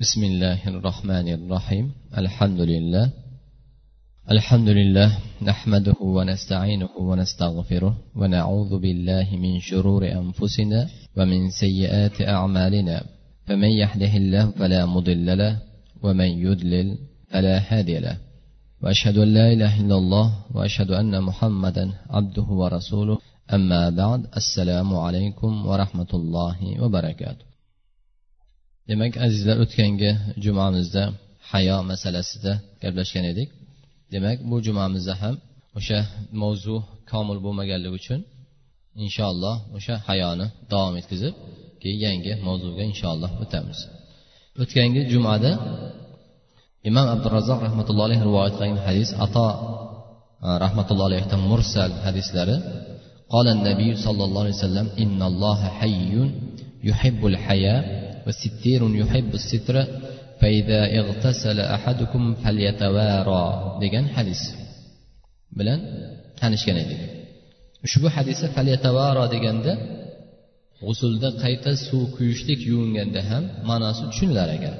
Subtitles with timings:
[0.00, 3.10] بسم الله الرحمن الرحيم الحمد لله
[4.30, 12.96] الحمد لله نحمده ونستعينه ونستغفره ونعوذ بالله من شرور انفسنا ومن سيئات اعمالنا
[13.46, 15.58] فمن يهده الله فلا مضل له
[16.02, 16.98] ومن يضلل
[17.30, 18.16] فلا هادي له
[18.82, 23.18] واشهد ان لا اله الا الله واشهد ان محمدا عبده ورسوله
[23.52, 27.55] اما بعد السلام عليكم ورحمه الله وبركاته
[28.89, 30.11] demak azizlar o'tgangi
[30.43, 31.03] jumamizda
[31.51, 33.49] hayo masalasida gaplashgan edik
[34.13, 35.35] demak bu jumamizda ham
[35.77, 35.99] o'sha
[36.41, 36.75] mavzu
[37.11, 38.19] komil bo'lmaganligi uchun
[39.05, 41.33] inshaalloh o'sha hayoni davom etkazib
[41.81, 43.79] keyin yangi mavzuga inshaalloh o'tamiz
[44.61, 45.51] o'tgangi jumada
[46.89, 49.47] imom abdurazzoq rahmatullohi alayhi rivoyat qilgan hadis ato
[50.65, 52.57] rahmatullohi alayhidan mursal hadislari
[53.35, 56.11] قال النبي صلى الله عليه وسلم إن الله حي
[56.89, 59.75] يحب الحياة وستير يحب الستر
[60.41, 63.43] فإذا اغتسل أحدكم فليتوارى
[63.81, 64.41] degan hadis
[65.57, 65.79] bilan
[66.39, 67.01] tanishgan edik
[67.85, 69.73] ushbu hadisda falyatavaro deganda
[70.85, 74.75] g'usulda qayta suv quyishlik yuvinganda ham ma'nosi tushunilar ekan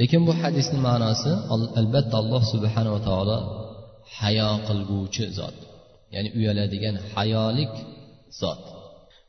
[0.00, 1.32] lekin bu hadisni ma'nosi
[1.80, 3.38] albatta alloh subhanava taolo
[4.18, 5.56] hayo qilguvchi zot
[6.14, 7.74] ya'ni uyaladigan hayolik
[8.40, 8.62] zot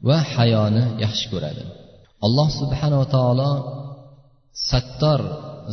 [0.08, 1.64] va hayoni yaxshi ko'radi
[2.25, 3.51] alloh subhanava taolo
[4.71, 5.21] sattor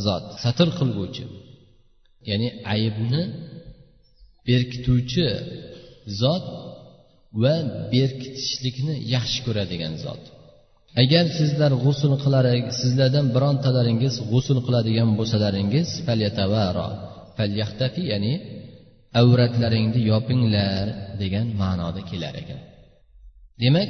[0.06, 1.24] zot satr qilguvchi.
[2.28, 3.22] Ya'ni aybni
[4.48, 5.26] berkituvchi
[6.20, 6.44] zot
[7.42, 7.54] va
[7.94, 10.22] berkitishlikni yaxshi ko'radigan zot.
[11.02, 12.44] Agar sizlar g'usul qilar
[12.80, 15.88] sizlardan birontalaringiz g'usul qiladigan bo'lsalaringiz
[18.12, 18.34] ya'ni
[19.20, 20.84] avratlaringni yopinglar
[21.22, 22.60] degan ma'noda kelar ekan.
[23.62, 23.88] Demak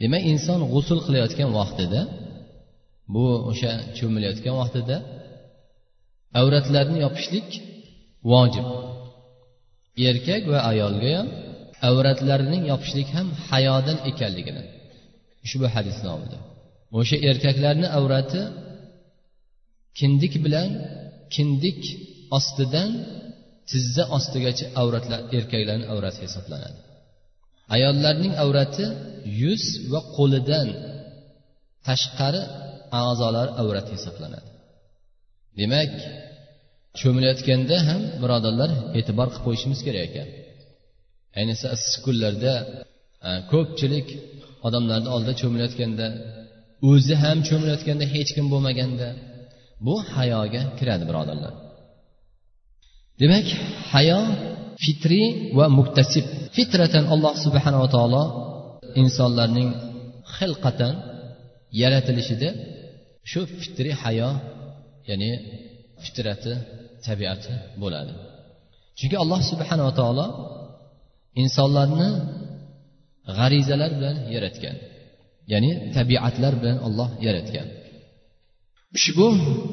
[0.00, 2.00] demak inson g'usul qilayotgan vaqtida
[3.14, 4.96] bu o'sha cho'milayotgan vaqtida
[6.40, 7.48] avratlarni yopishlik
[8.32, 8.66] vojib.
[10.08, 11.28] Erkak va ayolga ham
[11.88, 14.62] avratlarining yopishlik ham hayodan ekanligini.
[15.44, 16.38] Ushbu hadis nomida.
[16.98, 18.42] O'sha erkaklarni avrati
[19.98, 20.68] kindik bilan
[21.34, 21.80] kindik
[22.38, 22.90] ostidan
[23.70, 26.78] tizza ostigacha avratlar erkaklarni avrati hisoblanadi.
[27.74, 28.84] Ayollarning avrati
[29.42, 30.68] yuz va qo'lidan
[31.86, 32.42] tashqari
[33.02, 34.48] a'zolar avrat hisoblanadi.
[35.60, 35.92] Demak
[37.00, 40.28] cho'milayotganda ham birodarlar e'tibor qilib qo'yishimiz kerak ekan.
[41.38, 42.54] Ayniqsa issiq kunlarda
[43.52, 44.08] ko'pchilik
[44.66, 46.06] odamlarni oldida cho'milayotganda
[46.90, 49.08] o'zi ham cho'milayotganda hech kim bo'lmaganda
[49.86, 51.54] bu hayoga kiradi birodarlar.
[53.20, 53.46] Demak
[53.92, 54.20] hayo
[54.82, 55.26] fitriy
[55.58, 56.24] va muktasib.
[56.56, 58.22] Fitratan alloh subhanava taolo
[59.02, 59.70] insonlarning
[60.36, 60.94] xilqatan
[61.80, 62.50] yaratilishida
[63.30, 64.30] shu fitriy hayo
[65.08, 65.30] ya'ni
[66.04, 66.52] fitrati
[67.06, 67.52] tabiati
[67.82, 68.12] bo'ladi.
[68.98, 70.26] Chunki alloh subhanava taolo
[71.42, 72.08] insonlarni
[73.36, 74.76] g'arizalar bilan yaratgan
[75.52, 77.68] ya'ni tabiatlar bilan olloh yaratgan.
[78.96, 79.26] Ushbu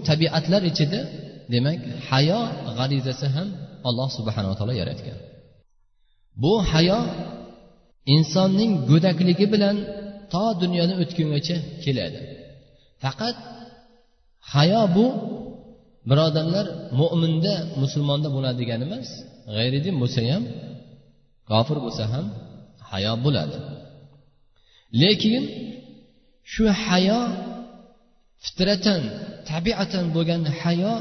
[0.09, 1.01] tabiatlar ichida
[1.53, 1.79] demak
[2.09, 2.39] hayo
[2.77, 3.47] g'arizasi ham
[3.89, 5.17] alloh subhanava taolo yaratgan.
[6.43, 6.99] Bu hayo
[8.15, 9.75] insonning go'dakligi bilan
[10.33, 12.19] to dunyodan o'tgungacha keladi.
[13.03, 13.35] Faqat
[14.53, 15.05] hayo bu
[16.09, 16.65] birodarlar
[16.99, 19.09] mo'minda musulmonda bo'ladi degani emas
[19.55, 20.43] g'ayridin bo'lsa ham
[21.49, 22.25] kofir bo'lsa ham
[22.91, 23.57] hayo bo'ladi.
[25.01, 25.43] Lekin
[26.51, 27.21] shu hayo
[28.43, 29.01] fitratan
[29.49, 30.93] tabiatan bo'lgan hayo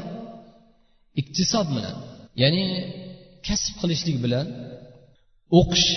[1.21, 1.97] iktisob bilan
[2.41, 2.65] ya'ni
[3.47, 4.45] kasb qilishlik bilan
[5.59, 5.87] o'qish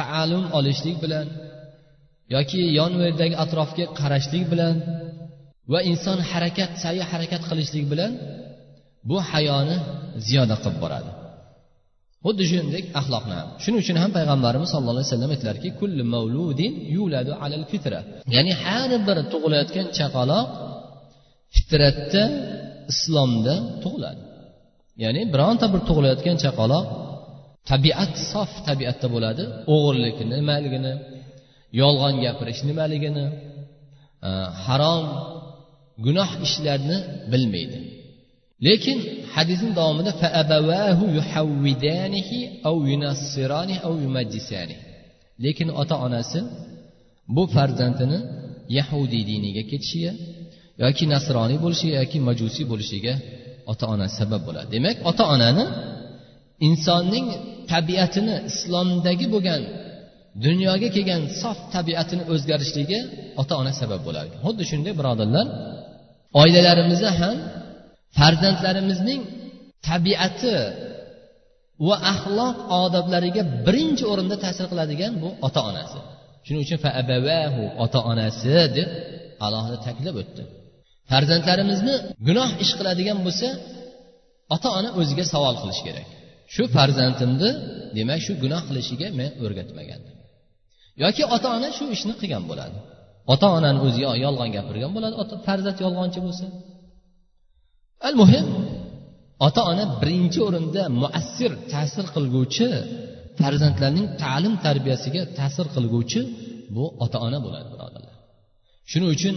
[0.00, 1.26] ta'lim olishlik bilan
[2.34, 4.74] yoki yonverdagi atrofga qarashlik bilan
[5.72, 8.12] va inson harakat sa'yi harakat qilishlik bilan
[9.08, 9.76] bu hayoni
[10.26, 11.10] ziyoda qilib boradi.
[12.24, 13.48] Xuddi shuningdek axloqni ham.
[13.62, 18.00] Shuning uchun ham payg'ambarimiz sallallohu alayhi vasallam aytdilarki kulli mavludin yuladu alal fitra.
[18.34, 20.46] Ya'ni har bir tug'ilayotgan chaqaloq
[21.54, 22.22] fitratda
[22.92, 23.54] islomda
[23.84, 24.22] tug'iladi.
[25.02, 26.84] Ya'ni bironta bir tug'ilayotgan chaqaloq
[27.70, 29.42] tabiat sof tabiatda bo'ladi.
[29.74, 30.92] O'g'irlik nimaligini
[31.80, 33.26] yolg'on gapirish nimaligini
[34.28, 34.30] e,
[34.64, 35.04] harom
[36.04, 36.98] gunoh ishlarni
[37.32, 37.78] bilmaydi.
[38.66, 38.98] Lekin
[39.34, 40.12] hadisning davomida
[45.44, 46.38] lekin ota onasi
[47.36, 48.18] bu farzandini
[48.78, 50.12] yahudiy diniga ketishiga
[50.82, 53.14] yoki nasroniy bo'lishiga yoki majusiy bo'lishiga
[53.72, 54.68] ota ona sabab bo'ladi.
[54.76, 55.64] Demak ota onani
[56.68, 57.26] insonning
[57.72, 59.62] tabiatini islomdagi bo'lgan
[60.44, 62.98] dunyoga kelgan sof tabiatini o'zgarishligi
[63.40, 65.46] ota ona sabab bo'lar ekan xuddi shunday birodarlar
[66.42, 67.36] oilalarimizda ham
[68.18, 69.20] farzandlarimizning
[69.88, 70.56] tabiati
[71.86, 75.98] va axloq odoblariga birinchi o'rinda ta'sir qiladigan bu ota onasi
[76.46, 76.78] shuning uchun
[77.84, 78.88] ota onasi deb
[79.46, 80.42] alohida taklif o'tdi.
[81.10, 81.94] Farzandlarimizni
[82.28, 83.48] gunoh ish qiladigan bo'lsa
[84.54, 86.08] ota ona o'ziga savol qilish kerak.
[86.54, 87.50] Shu farzandimni
[87.96, 90.14] demak shu gunoh qilishiga men o'rgatmagandim.
[91.02, 92.78] Yoki ota ona shu ishni qilgan bo'ladi.
[93.32, 95.14] Ota onani o'zi yolg'on gapirgan bo'ladi
[95.46, 96.46] farzand yolg'onchi bo'lsa.
[98.08, 98.46] Al muhim
[99.46, 102.68] ota ona birinchi o'rinda muassir ta'sir qilguvchi
[103.40, 106.20] farzandlarning ta'lim tarbiyasiga ta'sir qilguvchi
[106.76, 108.03] bu ota ona bo'ladi birodarlar
[108.90, 109.34] shuning uchun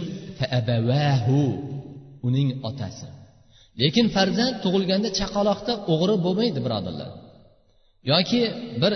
[2.28, 3.06] uning otasi.
[3.80, 7.10] Lekin farzand tug'ilganda chaqaloqda o'g'ri bo'lmaydi birodarlar.
[8.12, 8.40] Yoki
[8.82, 8.92] bir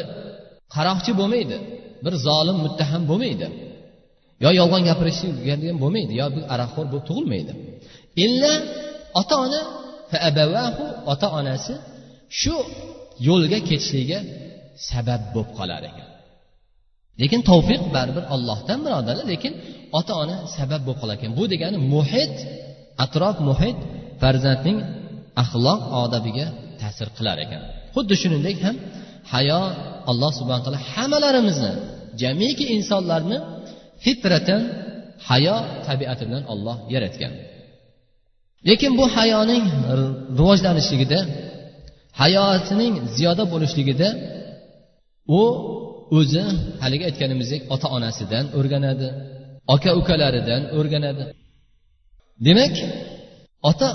[0.75, 1.57] qaroqchi bo'lmaydi
[2.05, 3.47] bir zolim muttaham bo'lmaydi.
[4.45, 7.53] Yo yolg'on gapirishgan bo'lmaydi yo bir aroqxo'r bo'lib tug'ilmaydi.
[8.25, 8.53] Illa
[9.21, 9.61] ota ona
[11.13, 11.75] ota onasi
[12.41, 12.55] shu
[13.29, 14.19] yo'lga ketishligiga
[14.89, 16.09] sabab bo'lib qolar ekan.
[17.21, 19.53] Lekin tavfiq baribir ollohdan birodarlar lekin
[19.99, 21.31] ota ona sabab bo'lib qolar ekan.
[21.39, 22.37] Bu degani muhit
[23.05, 23.79] atrof muhit
[24.23, 24.79] farzandning
[25.43, 26.47] axloq odabiga
[26.81, 27.61] ta'sir qilar ekan.
[27.95, 28.77] Xuddi shuningdek ham
[29.33, 29.61] hayo
[30.11, 31.73] alloh subhana taolo hammalarimizni
[32.23, 33.39] jamiki insonlarni
[34.05, 34.63] fitratan
[35.29, 35.57] hayo
[35.87, 37.33] tabiati bilan olloh yaratgan.
[38.69, 39.65] Lekin bu hayoning
[40.39, 41.21] rivojlanishligida
[42.23, 44.09] hayotining ziyoda bo'lishligida
[45.39, 45.43] u
[46.19, 46.43] o'zi
[46.83, 49.09] haligi aytganimizdek ota onasidan o'rganadi
[49.75, 51.25] aka ukalaridan o'rganadi.
[52.47, 52.75] Demak
[53.71, 53.89] ota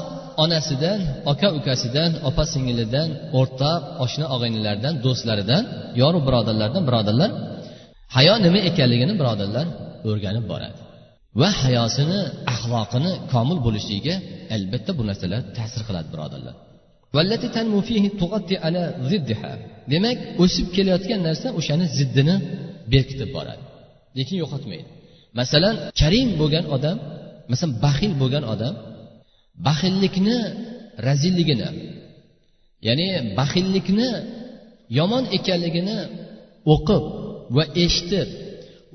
[0.44, 1.00] onasidan
[1.32, 3.10] aka ukasidan opa singilidan
[3.40, 5.64] o'rtoq oshna og'aynilardan do'stlaridan
[6.02, 7.32] yoru birodarlardan birodarlar
[8.16, 9.66] hayo nima ekanligini birodarlar
[10.10, 10.80] o'rganib boradi.
[11.42, 12.20] Va hayosini
[12.54, 14.16] axloqini komil bo'lishligiga
[14.56, 16.56] albatta bu narsalar ta'sir qiladi birodarlar.
[19.94, 22.36] Demak o'sib kelayotgan narsa o'shani ziddini
[22.94, 23.64] berkitib boradi.
[24.18, 24.90] Lekin yo'qotmaydi.
[25.40, 26.98] Masalan karim bo'lgan odam
[27.52, 28.74] masalan baxil bo'lgan odam
[29.68, 30.38] baxillikni
[31.08, 31.70] razilligini
[32.88, 33.08] ya'ni
[33.40, 34.10] baxillikni
[35.00, 35.98] yomon ekanligini
[36.74, 37.04] o'qib
[37.56, 38.30] va eshitib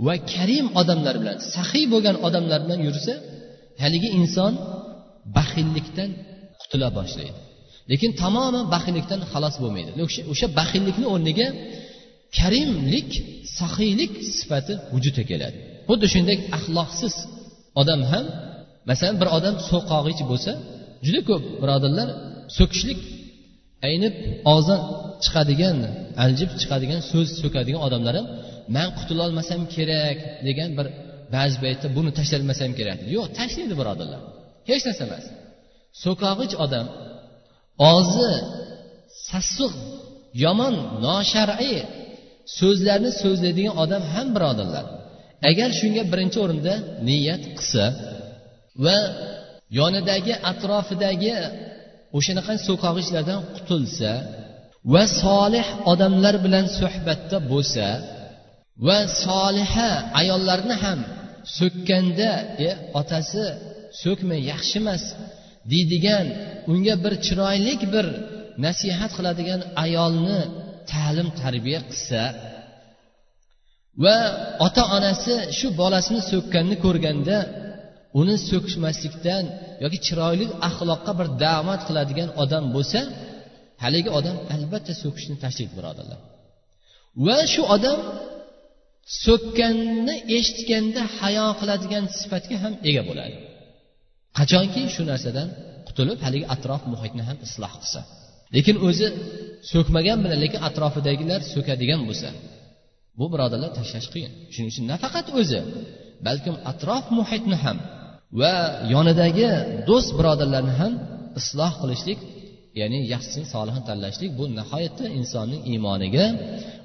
[0.06, 3.15] va karim odamlar bilan saxiy bo'lgan odamlar bilan yursa
[3.83, 4.53] haligi inson
[5.37, 6.11] baxillikdan
[6.61, 7.39] qutula boshlaydi.
[7.91, 9.91] Lekin tamoman baxillikdan xalos bo'lmaydi.
[10.33, 11.49] O'sha baxillikni o'rniga
[12.39, 13.11] karimlik
[13.59, 15.59] saxiylik sifati vujudga keladi.
[15.93, 17.15] Xuddi shunday axloqsiz
[17.81, 18.25] odam ham
[18.91, 20.53] masalan bir odam so'qog'ich bo'lsa
[21.06, 22.09] juda ko'p birodarlar
[22.59, 23.00] so'kishlik
[23.89, 24.15] aynib
[24.53, 24.81] og'zidan
[25.25, 25.77] chiqadigan
[26.25, 28.27] aljib chiqadigan so'z so'kadigan odamlar ham
[28.77, 30.19] man qutulolmasam kerak
[30.49, 30.87] degan bir
[31.35, 34.21] ba'zi paytda buni tashlamasam kerak yo'q tashlaydi birodarlar.
[34.69, 35.25] Hech narsa emas.
[36.05, 36.87] So'kog'ich odam
[37.93, 38.31] og'zi
[39.29, 39.75] sassiq
[40.44, 40.75] yomon
[41.06, 41.79] noshar'iy
[42.59, 44.85] so'zlarni so'zlaydigan odam ham birodarlar.
[45.50, 46.75] Agar shunga birinchi o'rinda
[47.09, 47.85] niyat qilsa
[48.85, 48.99] va
[49.79, 51.35] yonidagi atrofidagi
[52.17, 54.11] o'shanaqa so'kog'ichlardan qutulsa
[54.93, 57.87] va solih odamlar bilan suhbatda bo'lsa
[58.87, 59.91] va soliha
[60.21, 61.00] ayollarni ham
[61.59, 62.31] so'kkanda
[62.69, 63.44] e otasi
[64.03, 65.05] so'kma yaxshi emas
[65.72, 66.27] deydigan
[66.72, 68.06] unga bir chiroylik bir
[68.67, 70.41] nasihat qiladigan ayolni
[70.93, 72.20] ta'lim tarbiya qilsa
[74.05, 74.17] va
[74.67, 77.37] ota onasi shu bolasini so'kkanini ko'rganda
[78.20, 79.44] uni so'kishmaslikdan
[79.84, 83.01] yoki chiroyli axloqqa bir da'vat qiladigan odam bo'lsa
[83.84, 86.19] haligi odam albatta so'kishni tashlaydi birodarlar
[87.27, 87.99] va shu odam
[89.25, 93.37] so'kkanni eshitganda hayo qiladigan sifatga ham ega bo'ladi.
[94.39, 95.49] Qachonki shu narsadan
[95.89, 98.01] qutulib haligi atrof muhitni ham isloh qilsa.
[98.56, 99.08] Lekin o'zi
[99.72, 102.29] so'kmagan bilan lekin atrofidagilar so'kadigan bo'lsa.
[103.19, 104.31] Bu birodarlar tashlash qiyin.
[104.53, 105.61] Shuning uchun nafaqat o'zi
[106.27, 107.79] balkim atrof muhitni ham
[108.41, 108.53] va
[108.95, 109.49] yonidagi
[109.89, 110.93] do'st birodarlarni ham
[111.41, 112.21] isloh qilishlik
[112.81, 116.27] ya'ni yaxshisini solihini tanlashlik bu nihoyatda insonning iymoniga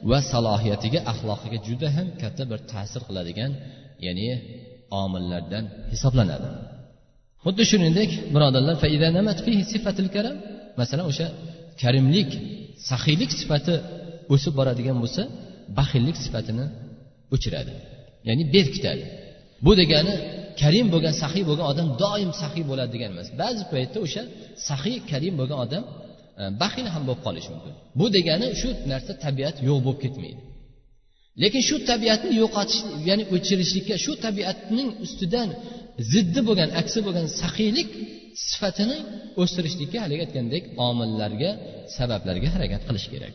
[0.09, 3.51] va salohiyatiga axloqiga juda ham katta bir ta'sir qiladigan
[4.05, 4.27] ya'ni
[5.03, 6.47] omillardan hisoblanadi.
[7.43, 8.75] Xuddi shuningdek birodarlar
[10.79, 11.27] masalan o'sha
[11.81, 12.29] karimlik
[12.89, 13.75] saxiylik sifati
[14.33, 15.21] o'sib boradigan bo'lsa
[15.79, 16.65] baxillik sifatini
[17.35, 17.73] o'chiradi
[18.27, 19.05] ya'ni berkitadi
[19.65, 20.13] bu degani
[20.61, 23.27] karim bo'lgan saxiy bo'lgan odam doim saxiy bo'ladi degani emas.
[23.41, 24.21] Ba'zi paytda o'sha
[24.69, 25.83] saxiy karim bo'lgan odam
[26.41, 27.73] e, baxil ham bo'lib qolishi mumkin.
[27.99, 30.41] Bu degani shu narsa tabiat yo'q bo'lib ketmaydi.
[31.43, 35.49] Lekin shu tabiatni yo'qotish ya'ni o'chirishlikka shu tabiatning ustidan
[36.11, 37.89] ziddi bo'lgan aksi bo'lgan saxiylik
[38.49, 38.97] sifatini
[39.41, 41.51] o'stirishlikka haligi aytgandek omillarga
[41.97, 43.33] sabablarga harakat qilish kerak.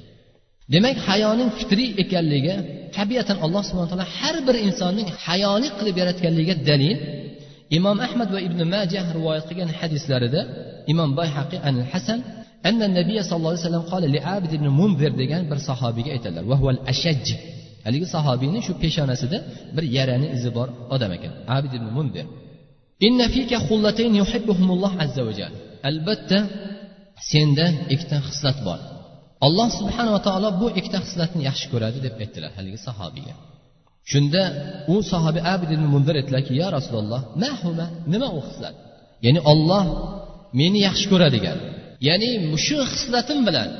[0.75, 2.55] Demak hayoning fitriy ekanligi
[2.97, 6.99] tabiatan alloh subhana taolo har bir insonning hayoli qilib yaratganligiga dalil.
[7.79, 10.41] Imom ahmad va ibn majah rivoyat qilgan hadislarida
[10.93, 12.19] imom bayhaqiy an hasan
[12.69, 16.45] anna nabiy sallallohu alayhi vasallam qala li abid ibn munzir degan bir sahobiyga aytadilar.
[16.50, 17.26] Va huval ashaj
[17.87, 19.38] haligi sahobiyni shu peshonasida
[19.76, 22.26] bir yarani izi bor odam ekan abid ibn munzir.
[23.07, 25.52] Inna fika xullatayn yuhibbuhumulloh azza va jal
[25.91, 26.38] albatta
[27.31, 28.81] senda ikkita xislat bor.
[29.47, 33.35] Alloh subhanava taolo bu ikkita xislatni yaxshi ko'radi deb aytdilar haligi sahobiyga
[34.11, 34.43] shunda
[34.93, 38.75] u sahobiy abid ibn mundir aytdilarki ya rasululloh mahuma nima u xislat?
[39.25, 39.85] Ya'ni olloh
[40.61, 41.59] meni yaxshi ko'radigan
[42.09, 42.29] ya'ni
[42.67, 43.71] shu xislatim bilan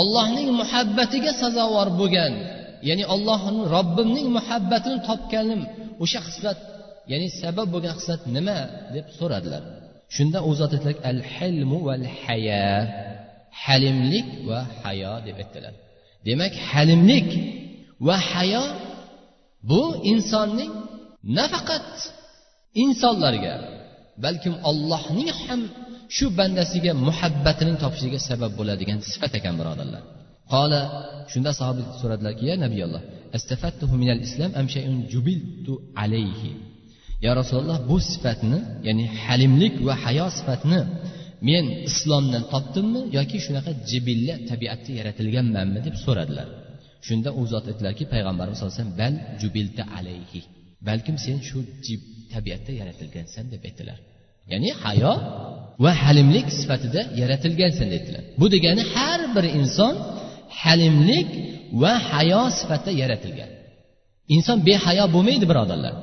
[0.00, 2.32] ollohning muhabbatiga sazovor bo'lgan
[2.88, 5.60] ya'ni ollohni robbimning muhabbatini topganim
[6.04, 6.58] o'sha xislat
[7.12, 8.58] ya'ni sabab bo'lgan xislat nima
[8.94, 9.62] deb so'radilar.
[10.16, 12.68] Shunda u zot aytdilar al hilmu val haya
[13.64, 15.74] halimlik va hayo deb aytdilar.
[16.26, 17.30] Demak halimlik
[18.06, 18.64] va hayo
[19.70, 20.72] bu insonning
[21.38, 21.88] nafaqat
[22.84, 23.54] insonlarga
[24.24, 25.60] balkim ollohning ham
[26.16, 30.02] shu bandasiga muhabbatining topishiga sabab bo'ladigan sifat ekan birodarlar.
[30.52, 30.80] Qola
[31.32, 33.02] shunda sahoba so'radilarki ya nabiyalloh
[33.36, 35.72] astafattuhu minal islam am shay'un jubiltu
[36.02, 36.50] alayhi?
[37.26, 40.80] Ya rasululloh bu sifatni ya'ni halimlik va hayo sifatni
[41.48, 46.48] men islomdan topdimmi yoki shunaqa jibilla tabiatda yaratilganmanmi deb so'radilar.
[47.06, 50.40] Shunda u zot aytdilarki payg'ambarimiz sallallohu alayhi vasallam bal jubilta alayhi.
[50.88, 52.00] Balkim sen shu jib
[52.32, 53.98] tabiatda yaratilgansan deb aytdilar.
[54.52, 55.14] Ya'ni hayo
[55.84, 58.22] va halimlik sifatida yaratilgansan dedilar.
[58.40, 59.94] Bu degani har bir inson
[60.62, 61.30] halimlik
[61.82, 63.50] va hayo sifatida yaratilgan.
[64.34, 65.94] Inson behayo bo'lmaydi birodarlar.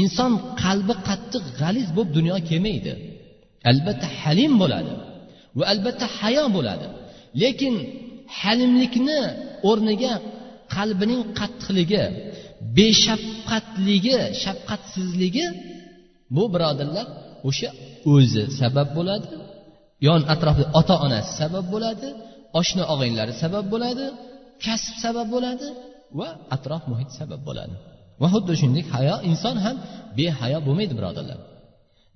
[0.00, 2.92] Inson qalbi qattiq g'aliz bo'lib dunyoga kelmaydi.
[3.70, 4.92] Albatta halim bo'ladi
[5.58, 6.86] va albatta hayo bo'ladi.
[7.42, 7.74] Lekin
[8.40, 9.20] halimlikni
[9.70, 10.14] o'rniga
[10.74, 12.04] qalbining qattiqligi
[12.76, 15.46] beshafqatligi shafqatsizligi
[16.36, 17.06] bu birodarlar
[17.48, 17.70] o'sha
[18.14, 19.28] o'zi sabab bo'ladi
[20.06, 22.08] yon atrofda ota onasi sabab bo'ladi
[22.60, 24.04] oshna og'aynilari sabab bo'ladi
[24.64, 25.68] kasb sabab bo'ladi
[26.18, 27.74] va atrof muhit sabab bo'ladi.
[28.20, 29.76] Va xuddi shuningdek hayo inson ham
[30.18, 31.38] behayo bo'lmaydi birodarlar.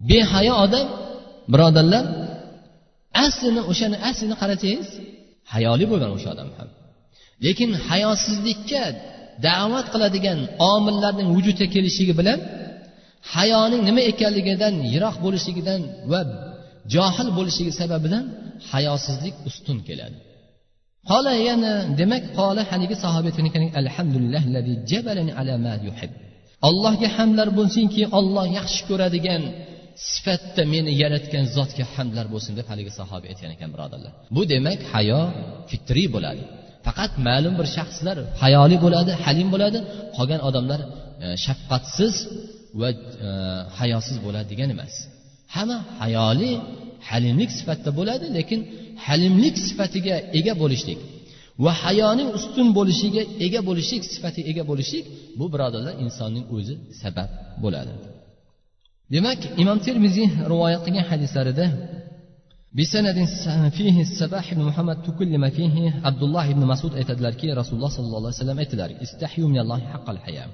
[0.09, 0.87] Behayo odam
[1.53, 2.05] birodarlar
[3.25, 4.89] aslini o'shani aslini qarasangiz
[5.53, 6.69] hayoli bo'lgan o'sha odam ham.
[7.47, 8.85] Lekin hayosizlikka
[9.49, 10.39] da'vat qiladigan
[10.73, 12.39] omillarning vujudga kelishligi bilan
[13.35, 15.81] hayoning nima ekanligidan yiroq bo'lishligidan
[16.13, 16.21] va
[16.95, 18.25] johil bo'lishligi sababidan
[18.73, 20.19] hayosizlik ustun keladi.
[21.11, 23.33] Qola yana demak qola haligi sahobiy
[23.83, 24.43] alhamdulillah
[26.69, 29.43] allohga hamdlar bo'lsinki olloh yaxshi ko'radigan
[30.13, 34.13] sifatda meni yaratgan zotga hamdlar bo'lsin deb haligi sahoba aytgan ekan birodarlar.
[34.37, 35.21] Bu demak hayo
[35.71, 36.43] fitriy bo'ladi.
[36.87, 39.79] Faqat ma'lum bir shaxslar hayoli bo'ladi halim bo'ladi.
[40.17, 40.81] Qolgan odamlar
[41.25, 42.15] e, shafqatsiz
[42.81, 42.89] va
[43.27, 43.29] e,
[43.81, 44.95] hayosiz bo'ladi degani emas.
[45.55, 46.53] Hamma hayoli
[47.09, 48.61] halimlik sifatida bo'ladi lekin
[49.07, 51.01] halimlik sifatiga ega bo'lishlik
[51.65, 55.05] va hayoning ustun bo'lishiga ega bo'lishlik sifatiga ega bo'lishlik
[55.39, 57.29] bu birodarlar insonning o'zi sabab
[57.65, 57.93] bo'ladi.
[59.14, 61.66] demak imom termiziy rivoyat qilgan hadislarida
[62.80, 63.18] بسند
[63.78, 65.76] فيه السباح بن محمد تكلم فيه
[66.08, 70.46] عبد الله بن مسعود aytadilarki rasululloh sollallohu alayhi vasallam aytdilar istahyu minallohi haqqal haya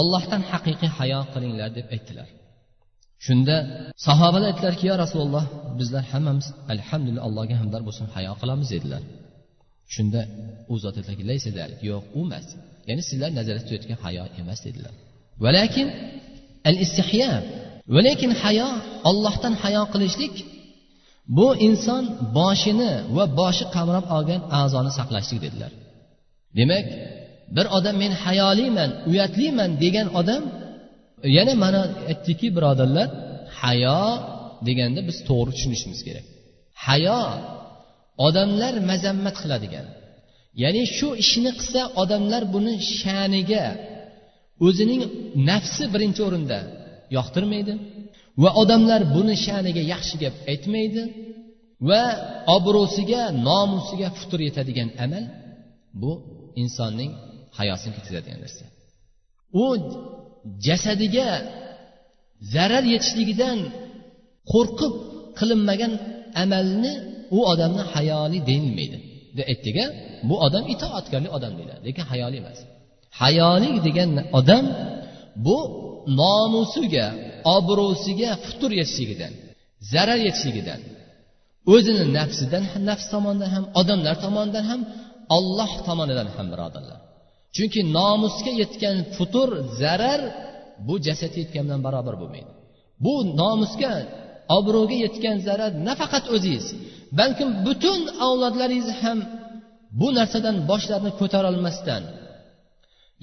[0.00, 2.28] ollohdan haqiqiy hayo qilinglar deb aytdilar
[3.26, 3.56] shunda
[4.06, 5.44] sahobalar aytdilarki yo rasululloh
[5.78, 9.02] bizlar hammamiz alhamdulillah allohga hamdar bo'lsin hayo qilamiz dedilar
[9.94, 10.20] shunda
[10.72, 12.46] u zot aytdilarki yo'q u emas
[12.88, 14.94] ya'ni sizlar nazarda tutayotgan hayo emas dedilar
[15.44, 15.86] valakin
[16.68, 17.30] al istihya
[17.93, 18.69] va lekin hayo
[19.09, 20.35] ollohdan hayo qilishlik
[21.37, 22.03] bu inson
[22.37, 25.71] boshini va boshi qamrab olgan a'zoni saqlashlik dedilar.
[26.57, 26.85] Demak
[27.55, 30.43] bir odam men hayoliman uyatliman degan odam
[31.37, 33.07] yana mana aytdikki birodarlar
[33.61, 34.01] hayo
[34.67, 36.25] deganda biz to'g'ri tushunishimiz kerak.
[36.85, 37.21] Hayo
[38.27, 39.85] odamlar mazammat qiladigan.
[40.63, 43.65] Ya'ni shu ishni qilsa odamlar buni sha'niga
[44.67, 45.01] o'zining
[45.49, 46.59] nafsi birinchi o'rinda
[47.17, 47.73] yoqtirmaydi.
[48.43, 51.01] Va odamlar buni sha'niga yaxshi gap aytmaydi
[51.89, 52.03] va
[52.57, 55.23] obro'siga nomusiga futur yetadigan amal
[56.01, 56.11] bu
[56.63, 57.11] insonning
[57.59, 58.65] hayosini ketkazadigan narsa.
[59.63, 59.65] U
[60.67, 61.27] jasadiga
[62.53, 63.59] zarar yetishligidan
[64.51, 64.93] qo'rqib
[65.39, 65.93] qilinmagan
[66.43, 66.93] amalni
[67.37, 68.97] u odamni hayoli deyilmaydi.
[69.37, 69.77] Deb aytdik
[70.29, 72.59] bu odam itoatkorlik odam deyiladi lekin hayoli emas.
[73.21, 74.65] Hayolik degan odam
[75.45, 75.57] bu
[76.21, 77.07] nomusiga
[77.57, 79.33] obro'siga futur yetishligidan
[79.91, 80.81] zarar yetishligidan
[81.73, 84.81] o'zini nafsidan nafs tomonidan ham odamlar tomonidan ham
[85.37, 86.99] olloh tomonidan ham birodarlar.
[87.55, 89.49] Chunki nomusga yetgan futur
[89.81, 90.21] zarar
[90.87, 92.51] bu jasadga yetgan bilan barobar bo'lmaydi.
[93.03, 93.93] Bu nomusga
[94.57, 96.65] obro'ga yetgan zarar nafaqat o'zingiz.
[97.19, 99.19] Balkim butun avlodlaringiz ham
[99.99, 102.03] bu narsadan boshlarini ko'tarolmasdan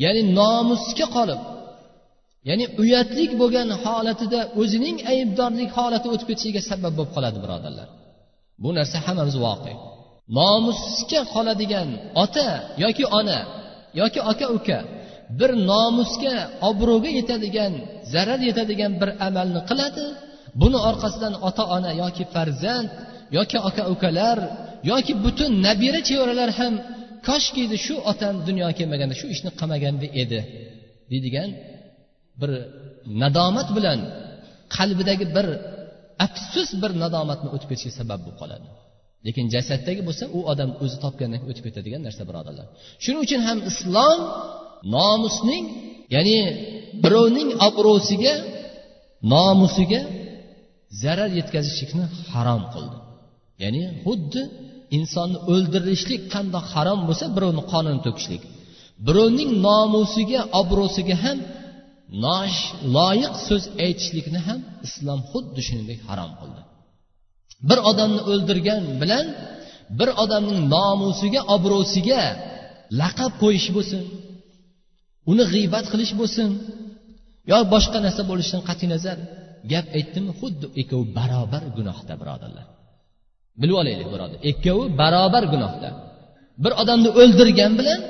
[0.02, 1.40] ya'ni nomusga qolib
[2.48, 7.88] ya'ni uyatlik bo'lgan holatida o'zining aybdorlik holati o'tib ketishiga sabab bo'lib qoladi birodarlar.
[8.62, 9.72] Bu narsa hammamiz voqe
[10.38, 11.88] nomusga qoladigan
[12.24, 12.48] ota
[12.84, 13.38] yoki ona
[14.00, 14.78] yoki aka uka
[15.38, 16.34] bir nomusga
[16.68, 17.72] obro'ga yetadigan
[18.12, 20.04] zarar yetadigan bir amalni qiladi.
[20.60, 22.88] Buni orqasidan ota ona yoki farzand
[23.38, 24.38] yoki aka ukalar
[24.90, 26.74] yoki butun nabira chevaralar ham
[27.28, 30.40] koshkidi shu otam dunyoga kelmaganda shu ishni qilmaganda edi
[31.10, 31.50] deydigan
[32.40, 32.50] bir
[33.22, 33.98] nadomat bilan
[34.76, 35.46] qalbidagi bir
[36.26, 38.66] afsus bir nadomatni o'tib ketishiga sabab bo'lib qoladi.
[39.26, 42.66] Lekin jasaddagi bo'lsa u odam o'zi topgandan keyin o'tib ketadigan narsa birodarlar.
[43.02, 44.18] Shuning uchun ham islom
[44.96, 45.64] nomusning
[46.14, 46.38] ya'ni
[47.04, 48.34] birovning obro'siga
[49.34, 50.00] nomusiga
[51.02, 52.96] zarar yetkazishlikni harom qildi.
[53.62, 54.42] Ya'ni xuddi
[54.96, 58.42] insonni o'ldirishlik qandoq harom bo'lsa birovni qonini to'kishlik
[59.06, 61.38] birovning nomusiga obro'siga ham
[62.96, 66.60] loyiq so'z aytishlikni ham islom xuddi shuningdek harom qildi.
[67.68, 69.26] Bir odamni o'ldirgan bilan
[69.98, 72.22] bir odamning nomusiga obro'siga
[73.00, 74.02] laqab qo'yish bo'lsin
[75.30, 76.48] uni g'iybat qilish bo'lsin
[77.50, 79.18] yo boshqa narsa bo'lishidan qat'iy nazar
[79.72, 82.66] gap aytdimi xuddi ikkovi barobar gunohda birodarlar.
[83.60, 85.88] Bilib olaylik birodar ikkovi barobar gunohda.
[86.62, 88.00] Bir odamni o'ldirgan bilan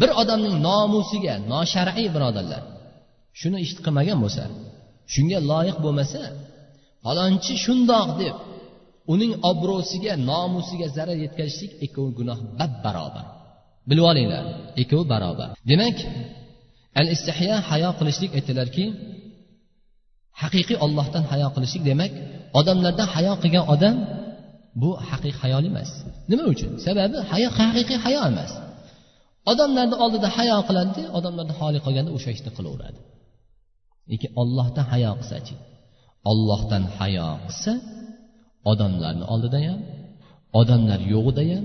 [0.00, 2.62] bir odamning nomusiga noshar'iy birodarlar
[3.40, 4.44] shuni ish qilmagan bo'lsa
[5.14, 6.20] shunga loyiq bo'lmasa
[7.04, 8.36] falonchi shundoq deb
[9.12, 13.26] uning obro'siga nomusiga zarar yetkazishlik ikkovi gunoh bab barobar
[13.88, 14.44] bilib olinglar
[14.82, 15.48] ikkovi barobar.
[15.70, 15.96] Demak
[17.00, 18.84] al istihyo hayo qilishlik aytdilarki
[20.42, 22.12] haqiqiy ollohdan hayo qilishlik demak
[22.60, 23.96] odamlardan hayo qilgan odam
[24.82, 25.90] bu haqiqiy hayol emas.
[26.30, 26.70] Nima uchun?
[26.86, 28.52] Sababi hayo haqiqiy hayo emas.
[29.52, 32.98] Odamlarni oldida hayo qiladida odamlarni holi qolganda o'sha ishni qilaveradi.
[34.10, 35.54] Lekin ollohdan hayo qilsachi
[36.30, 37.72] ollohdan hayo qilsa
[38.70, 39.80] odamlarni oldida ham
[40.60, 41.64] odamlar yo'g'ida ham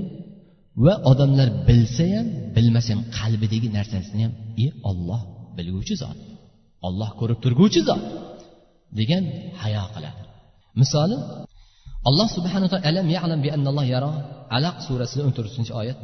[0.86, 5.22] va odamlar bilsa ham bilmasa ham qalbidagi narsasini ham e olloh
[5.58, 6.18] bilguvchi zot
[6.88, 8.04] olloh ko'rib turguvchi zot
[9.00, 9.24] degan
[9.62, 10.22] hayo qiladi.
[10.82, 11.18] Misoli
[12.10, 14.12] alloh subhana taolo alam yalam bi annalloh yara.
[14.58, 16.00] Alaq surasida o'n to'rtinchi oyat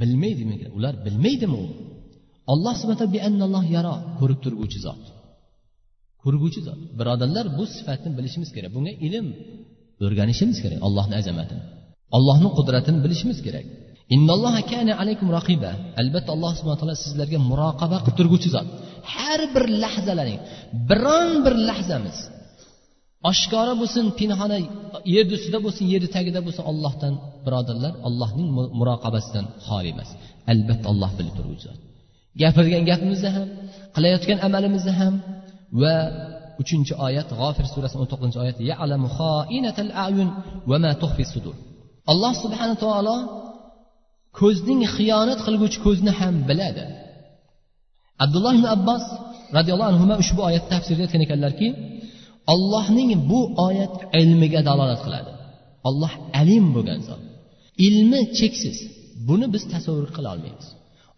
[0.00, 1.64] bilmaydimi ular bilmaydimi u?
[2.52, 5.02] Olloh subhana taolo bi annalloh yara ko'rib turguvchi zot.
[6.24, 6.78] Ko'rguvchi zot.
[6.98, 8.70] Birodarlar bu sifatni bilishimiz kerak.
[8.76, 9.26] Bunga ilm
[10.04, 11.62] o'rganishimiz kerak allohni azamatini.
[12.16, 13.66] Allohni qudratini bilishimiz kerak.
[16.00, 18.66] Albatta alloh subhana taolo sizlarga muroqaba qilib turguvchi zot.
[19.14, 20.38] Har bir lahzalaring
[20.90, 22.18] biron bir lahzamiz
[23.30, 24.58] oshkora bo'lsin pinhona
[25.14, 27.14] yerni ustida bo'lsin yerni tagida bo'lsin ollohdan
[27.46, 28.48] birodarlar allohning
[28.80, 30.10] muroqabasidan xoli emas.
[30.52, 31.78] Albatta alloh bilib turguvchi zot.
[32.42, 33.46] Gapirgan gapimizda ham
[33.96, 35.14] qilayotgan amalimizda ham
[35.80, 35.96] va
[36.62, 38.56] uchinchi oyat g'ofir surasi o'n to'qqizinchi oyat
[42.12, 43.16] alloh subhana taolo
[44.40, 46.84] ko'zning xiyonat qilguvchi ko'zni ham biladi.
[48.24, 49.04] Abdulloh ibn abbos
[49.56, 51.68] roziyallohu anhu ushbu oyat tafsirida aytgan ekanlarki
[52.54, 55.32] ollohning bu oyat ilmiga dalolat qiladi.
[55.88, 57.22] Olloh alim bo'lgan zot.
[57.86, 58.78] Ilmi cheksiz.
[59.28, 60.66] Buni biz tasavvur qila olmaymiz.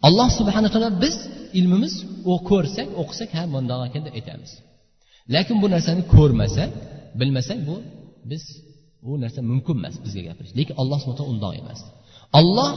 [0.07, 1.15] Alloh subhana taolo biz
[1.59, 1.93] ilmimiz
[2.31, 4.51] u ko'rsak o'qisak ha bundoq ekan deb aytamiz.
[5.33, 6.69] Lekin bu narsani ko'rmasak
[7.19, 7.75] bilmasak bu
[8.31, 8.43] biz
[9.05, 10.53] bu narsa mumkin emas bizga gapirish.
[10.59, 11.79] Lekin alloh subhana taolo undoq emas.
[12.39, 12.71] Olloh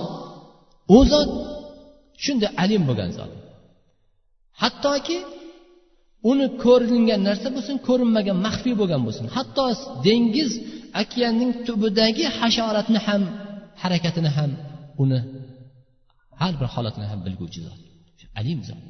[0.96, 1.30] u zot
[2.24, 3.32] shunday alim bo'lgan zot.
[4.62, 5.18] Hattoki
[6.30, 9.26] uni ko'ringan narsa bo'lsin ko'rinmagan maxfiy bo'lgan bo'lsin.
[9.36, 9.66] Hatto
[10.06, 10.50] dengiz
[11.02, 13.22] okeanning tubidagi hasharotni ham
[13.82, 14.50] harakatini ham
[15.02, 15.18] uni
[16.40, 17.80] har bir holatini ham bilguvchi zot.
[18.40, 18.80] Alim zot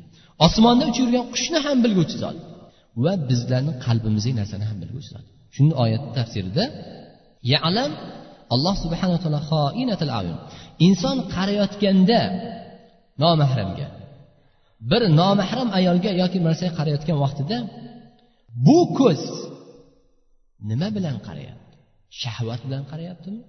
[0.47, 2.37] osmonda uchib yurgan qushni ham bilguvchi zot.
[3.05, 5.25] Va bizlarni qalbimizdagi narsani ham bilguvchi zot.
[5.55, 6.65] Shuni oyat tafsirida
[7.53, 7.91] yalam
[8.55, 10.39] alloh subhanaa taolo xoinatil ayun.
[10.87, 12.21] Inson qarayotganda
[13.23, 13.89] nomahramga
[14.91, 17.57] bir nomahram ayolga yoki narsaga qarayotgan vaqtida
[18.67, 19.23] bu ko'z
[20.71, 21.75] nima bilan qarayapti?
[22.23, 23.41] Shahvat bilan qarayaptimi?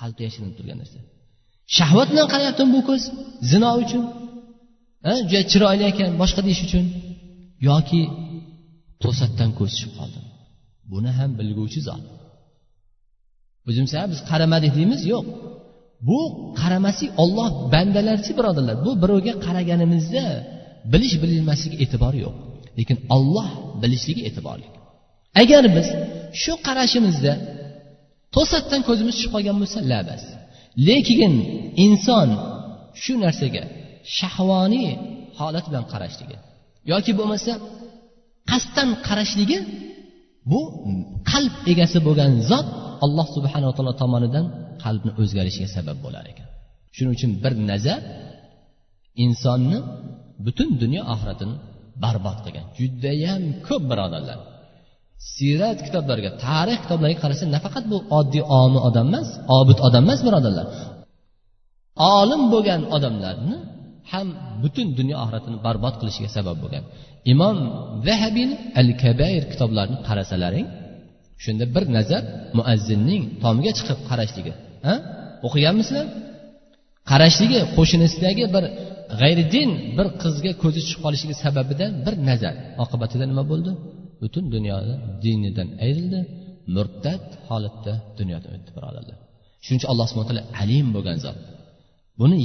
[0.00, 0.98] Qalbda yashirinib turgan narsa.
[1.76, 3.02] Shahvat bilan qarayaptimi bu ko'z?
[3.50, 4.04] Zino uchun?
[5.30, 6.84] Juda chiroyli ekan boshqa deyish uchun?
[7.68, 8.02] Yoki
[9.02, 10.20] to'satdan ko'z tushib qoldi
[10.92, 12.02] buni ham bilguvchi zot.
[13.68, 15.24] O'zimiz biz qaramadik deymiz yo'q.
[16.08, 16.18] Bu
[16.60, 18.76] qaramaslik olloh bandalarchi birodarlar.
[18.86, 20.24] Bu birovga qaraganimizda
[20.92, 22.34] bilish bilinmasligi e'tibori yo'q.
[22.78, 23.48] Lekin olloh
[23.82, 24.68] bilishligi e'tiborli.
[25.42, 25.88] Agar biz
[26.42, 27.32] shu qarashimizda
[28.34, 30.22] to'satdan ko'zimiz tushib qolgan bo'lsa labas
[30.88, 31.34] lekin
[31.86, 32.28] inson
[33.02, 33.62] shu narsaga
[34.18, 34.90] shahvoniy
[35.38, 36.36] holat bilan qarashligi
[36.92, 37.52] yoki bo'lmasa
[38.50, 39.58] qasddan qarashligi
[40.50, 40.60] bu
[41.30, 42.66] qalb egasi bo'lgan zot
[43.04, 44.44] alloh subhanaa taolo tomonidan
[44.84, 46.48] qalbni o'zgarishiga sabab bo'lar ekan.
[46.94, 48.00] Shuning uchun bir nazar
[49.24, 49.78] insonni
[50.44, 51.54] butun dunyo oxiratini
[52.04, 52.66] barbod qilgan.
[52.78, 54.38] Judayam ko'p birodarlar.
[55.34, 59.28] Siyrat kitoblariga tarix kitoblariga qarasa nafaqat bu oddiy omi odam emas
[59.58, 60.66] obid odam emas birodarlar.
[62.18, 63.56] Olim bo'lgan odamlarni
[64.12, 64.26] ham
[64.62, 66.84] butun dunyo oxiratini barbod qilishiga sabab bo'lgan.
[67.32, 67.56] Imom
[68.08, 70.66] zahabiyni al kabayr kitoblarini qarasalaring
[71.44, 72.22] shunda bir nazar
[72.58, 74.52] muazzinning tomiga chiqib qarashligi
[74.86, 74.94] ha?
[75.46, 76.06] O'qiganmisizlar?
[77.10, 78.64] Qarashligi qo'shnisidagi bir
[79.20, 82.54] g'ayridin bir qizga ko'zi tushib qolishligi sababidan bir nazar
[82.84, 83.70] oqibatida nima bo'ldi?
[84.20, 86.20] Butun dunyoda dinidan ayrildi
[86.74, 89.16] murtad holatda dunyodan o'tdi birodarlar.
[89.64, 91.38] Shuning uchun alloh subhana taolo alim bo'lgan zot.
[92.20, 92.36] Buni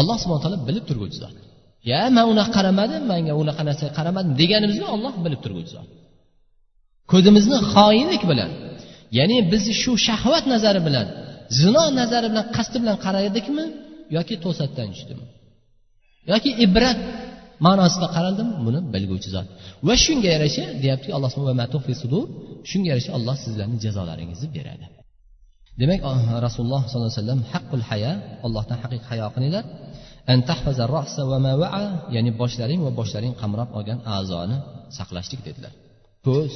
[0.00, 1.36] alloh subhana taolo bilib turguvchi zot.
[1.90, 5.88] Ya man unaqa qaramadim manga unaqa narsaga qaramadim deganimizni olloh bilib turguvchi zot.
[7.12, 8.50] Ko'zimizni xoinlik bilan
[9.18, 11.06] ya'ni biz shu shahvat nazari bilan
[11.60, 13.64] zino nazari bilan qasdi bilan qaradikmi
[14.16, 15.24] yoki to'satdan tushdimi?
[16.32, 16.98] Yoki ibrat
[17.66, 19.46] ma'nosida qaraldimi buni bilguvchi zot.
[19.86, 21.30] Va shunga yarasha deyaptiki alloh
[22.70, 24.86] shunga yarasha alloh sizlarni jazolaringizni beradi.
[25.80, 26.00] Demak
[26.46, 28.12] rasululloh sollallohu alayhi vasallam haqqul haya
[28.46, 29.64] allohdan haqiqiy hayo qilinglar
[32.16, 34.56] ya'ni boshlaring va boshlaring qamrab olgan a'zoni
[34.98, 35.72] saqlashlik dedilar.
[36.26, 36.52] Ko'z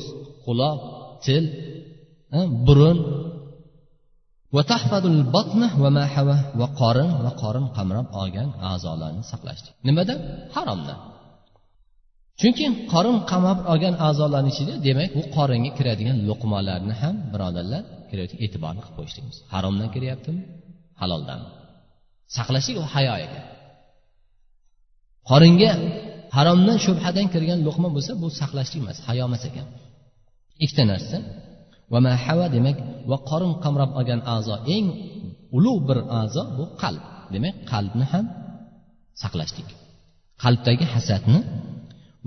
[0.47, 0.79] quloq
[1.27, 1.44] til
[2.66, 2.99] burun
[6.61, 10.18] va qorin va qorin qamrab olgan a'zolarni saqlashlik nimadan
[10.56, 10.98] haromdan
[12.40, 17.82] chunki qorin qamab olgan a'zolarni ichida demak u qoringa kiradigan luqmalarni ham birodarlar
[18.44, 20.42] e'tiborni qilib qo'yishligimiz haromdan kiryaptimi
[21.00, 21.50] haloldanmi
[22.37, 23.44] saqlashlik u hayo ekan
[25.30, 25.72] qoringa
[26.37, 29.66] haromdan shubhadan kirgan luqma bo'lsa bu saqlashlik emas hayo emas ekan
[30.64, 31.16] ikkita narsa
[31.92, 32.77] va mahava demak
[33.11, 34.87] va qorin qamrab olgan a'zo eng
[35.57, 37.03] ulug' bir a'zo bu qalb.
[37.35, 38.24] Demak qalbni ham
[39.22, 39.68] saqlashlik.
[40.42, 41.40] Qalbdagi hasadni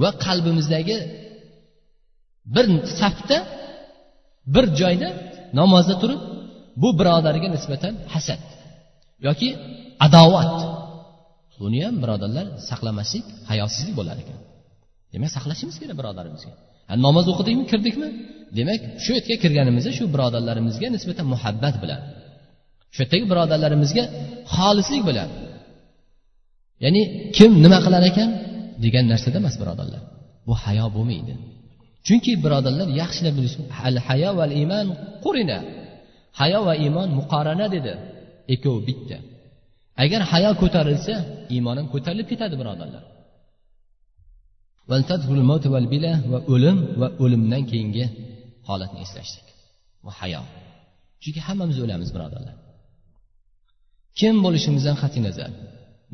[0.02, 0.98] va qalbimizdagi
[2.56, 2.66] bir
[3.00, 3.38] safda
[4.54, 5.10] bir joyda
[5.60, 6.22] namozda turib
[6.82, 8.42] bu birodarga nisbatan hasad
[9.28, 9.50] yoki
[10.06, 10.58] adovat.
[11.64, 14.40] Buni ham birodarlar saqlamaslik hayosizlik bo'lar ekan.
[15.14, 16.54] Demak saqlashimiz kerak birodarimizga.
[17.06, 18.08] Namoz o'qidikmi kirdikmi?
[18.58, 22.02] Demak shu yerga kirganimizda shu birodarlarimizga nisbatan muhabbat bilan
[22.94, 24.04] shu yerdagi birodarlarimizga
[24.56, 25.30] xolislik bilan
[26.84, 27.02] ya'ni
[27.38, 28.30] kim nima qilar ekan
[28.84, 30.02] degan narsada emas birodarlar
[30.48, 31.34] bu hayo bo'lmaydi.
[32.08, 33.56] Chunki birodarlar yaxshilab bilish
[33.90, 34.88] al hayo val iymon
[35.24, 35.58] qurina.
[36.40, 37.94] Hayo va iymon muqorana dedi
[38.54, 39.18] ikkovi bitta.
[40.04, 41.16] Agar hayo ko'tarilsa
[41.56, 43.04] iymon ham ko'tarilib ketadi birodarlar.
[44.90, 44.96] Va
[46.54, 48.06] o'lim va o'limdan keyingi
[48.70, 49.48] holatni eslashlik
[50.06, 50.42] va hayo.
[51.24, 52.56] Chunki hammamiz o'lamiz birodarlar.
[54.20, 55.50] Kim bo'lishimizdan qat'iy nazar?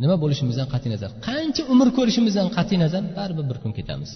[0.01, 1.11] Nima bo'lishimizdan qat'iy nazar?
[1.27, 3.03] Qancha umr ko'rishimizdan qat'iy nazar?
[3.17, 4.11] Baribir bir kun ketamiz.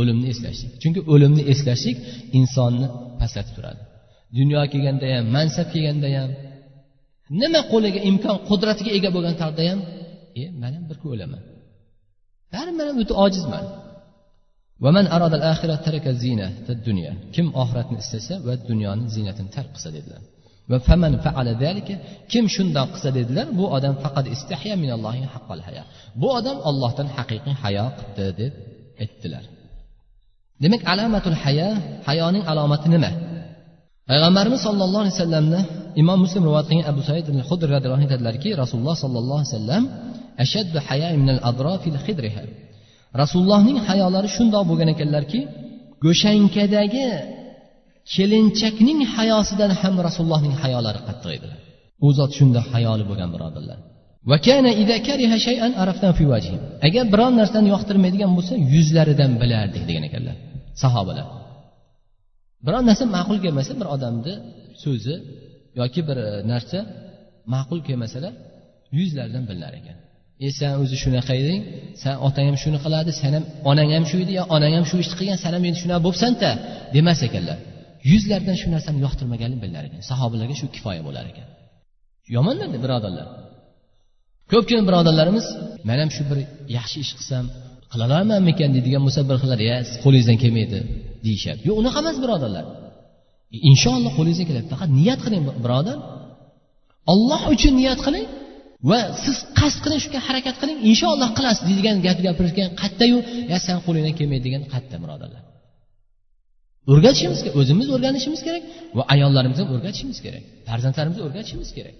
[0.00, 0.72] O'limni eslashlik.
[0.82, 1.98] Chunki o'limni eslashlik
[2.38, 2.86] insonni
[3.20, 3.82] pastlatib turadi.
[4.38, 6.30] Dunyo kelganda ham mansab kelganda ham
[7.40, 9.80] nima qo'liga imkon qudratiga ega bo'lgan taqdirda ham
[10.40, 11.42] e man ham bir kun o'laman.
[12.52, 13.64] Baribir man ham o'ta ojizman.
[17.34, 20.20] Kim oxiratni istasa va dunyoni ziynatini tark qilsa dedilar.
[20.70, 21.94] Va faman faala zalika
[22.32, 25.82] kim shundoq qilsa dedilar bu odam faqat istahya minallohi haqqal haya.
[26.20, 28.52] Bu odam ollohdan haqiqiy hayo qildi deb
[29.02, 29.44] aytdilar.
[30.62, 31.68] Demak alomatul haya
[32.08, 33.10] hayoning alomati nima?
[34.10, 35.60] Payg'ambarimiz sollallohu alayhi vasallamni
[36.02, 39.82] imom muslim rivoyat qilgan abu said hudr roziyallohu anhu aytadilarki rasululloh sollallohu alayhi vasallam
[40.44, 42.42] ashaddu haya min minal adrofil khidriha
[43.22, 45.40] rasulullohning hayolari shundoq bo'lgan ekanlarki
[46.04, 47.08] go'shankadagi
[48.14, 51.58] kelinchakning hayosidan ham rasulullohning hayolari qattiq edilar
[52.06, 53.78] u zot shunday hayoli bo'lgan birodarlar.
[56.86, 60.36] Agar biron narsani yoqtirmaydigan bo'lsa yuzlaridan bilardik degan ekanlar
[60.82, 61.26] sahobalar.
[62.66, 64.34] Biron narsa ma'qul kelmasa bir odamni
[64.84, 65.14] so'zi
[65.80, 66.18] yoki bir
[66.52, 66.78] narsa
[67.54, 68.32] ma'qul kelmasalar
[68.98, 69.96] yuzlaridan bilinar ekan.
[70.46, 71.60] E san o'zi shunaqa eding.
[72.02, 74.96] San otang ham shuni qiladi san ham onang ham shu edi yo onang ham shu
[75.02, 76.50] ishni qilgan san ham endi shunaqa bo'libsanda
[76.94, 77.58] demas ekanlar.
[78.10, 80.00] Yuzlaridan shu narsani yoqtirmaganini bilinar ekan.
[80.10, 81.46] Sahobalarga shu kifoya bo'lar ekan.
[82.34, 83.26] Yomonlarda birodarlar.
[84.52, 85.46] Ko'pgina birodarlarimiz
[85.88, 86.38] man ham shu bir
[86.76, 87.44] yaxshi ish qilsam
[87.92, 90.78] qilaolamanmikan deydigan bo'lsa bir xillar ya siz qo'lingizdan kelmaydi
[91.26, 91.60] deyishadi.
[91.68, 92.64] Yo'q unaqa emas birodarlar.
[93.54, 95.98] E, inshaalloh qo'lingizdan keladi faqat niyat qiling birodar.
[97.12, 98.26] Olloh uchun niyat qiling.
[98.90, 100.78] Va siz qasd qiling shunga harakat qiling.
[100.90, 103.18] Inshaalloh qilasiz deydigan gap gapirishgan qattayu
[103.52, 105.42] ya san qo'lingdan kelmaydi degan qatta birodarlar.
[106.92, 108.62] O'rgatishimiz kerak o'zimiz o'rganishimiz kerak
[108.96, 110.42] va ayollarimiz ham o'rgatishimiz kerak.
[110.68, 111.96] Farzandlarimizni o'rgatishimiz kerak.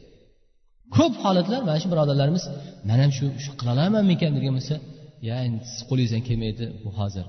[0.96, 2.44] Ko'p holatlar mana shu birodarlarimiz
[2.88, 4.76] man ham shu shu qilolamanmikan degan bo'lsa
[5.28, 7.26] ya endi siz qo'lingizdan kelmaydi bu hozir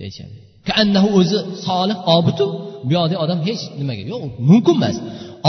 [0.00, 0.36] deyishadi.
[0.68, 2.46] Kaannahu o'zi solih obitu
[2.88, 4.96] buyoqdagi odam hech nimaga yo'q mumkin emas.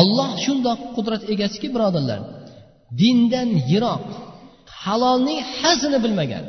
[0.02, 2.20] Olloh shundoq qudrat egasiki birodarlar.
[3.02, 4.06] Dindan yiroq
[4.84, 6.46] halolning hazini bilmagan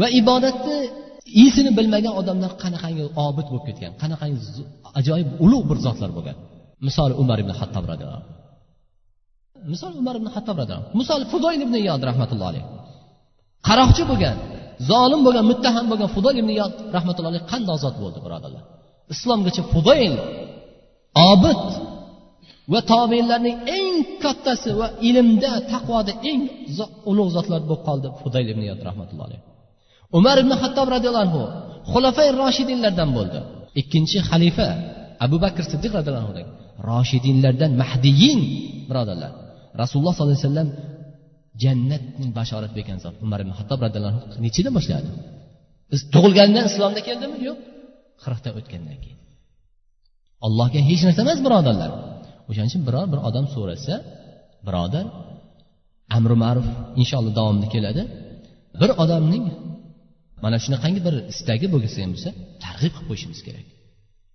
[0.00, 0.78] va ibodatni
[1.40, 4.38] iyisini bilmagan odamlar qanaqangi obid bo'lib ketgan qanaqangi
[5.00, 6.36] ajoyib ulug' bir zotlar bo'lgan.
[6.86, 8.24] Misoli umar ibn hattob roziyallohu
[9.72, 12.66] misol umar ibn hattob roziyallohu misol fudoyl ibn yod rahmatullohi alayhi
[13.68, 14.36] qaroqchi bo'lgan
[14.90, 18.62] zolim bo'lgan muttaham bo'lgan fudoyl ibn yod rahmatullohi alayhi qandoq zot bo'ldi birodarlar?
[19.14, 20.14] Islomgacha fudoyl
[21.32, 21.64] obid
[22.72, 26.42] va tobeinlarning eng kattasi va ilmda taqvoda eng
[27.10, 29.44] ulug' zotlar bo'lib qoldi fudayl ibn yod rahmatullohi alayhi
[30.18, 31.42] umar ibn hattob roziyallohu anhu
[31.92, 33.38] xulafay roshidinlardan bo'ldi.
[33.80, 34.68] Ikkinchi xalifa
[35.24, 36.44] abu bakr siddiq roziyallohu anhu
[36.90, 38.40] roshidinlardan mahdiyin
[38.88, 39.32] birodarlar.
[39.82, 40.68] Rasululloh sollallohu alayhi vasallam
[41.62, 45.08] jannatning bashorat bergan zot umar ibn hattob roziyallohu anhu nechidan boshladi.
[45.92, 47.58] Biz tug'ilgandan islomda keldimi yo'q.
[48.22, 49.18] Qirqdan o'tgandan keyin.
[50.46, 51.90] Allohga hech narsa emas birodarlar.
[52.49, 53.93] o'shaning uchun biror bir odam so'rasa
[54.67, 55.05] birodar
[56.17, 56.67] amri ma'ruf
[57.01, 58.01] inshaalloh davomida keladi
[58.81, 59.43] bir odamning
[60.43, 62.29] mana shunaqangi bir istagi bo'lsa ham bo'lsa
[62.63, 63.65] targ'ib qilib qo'yishimiz kerak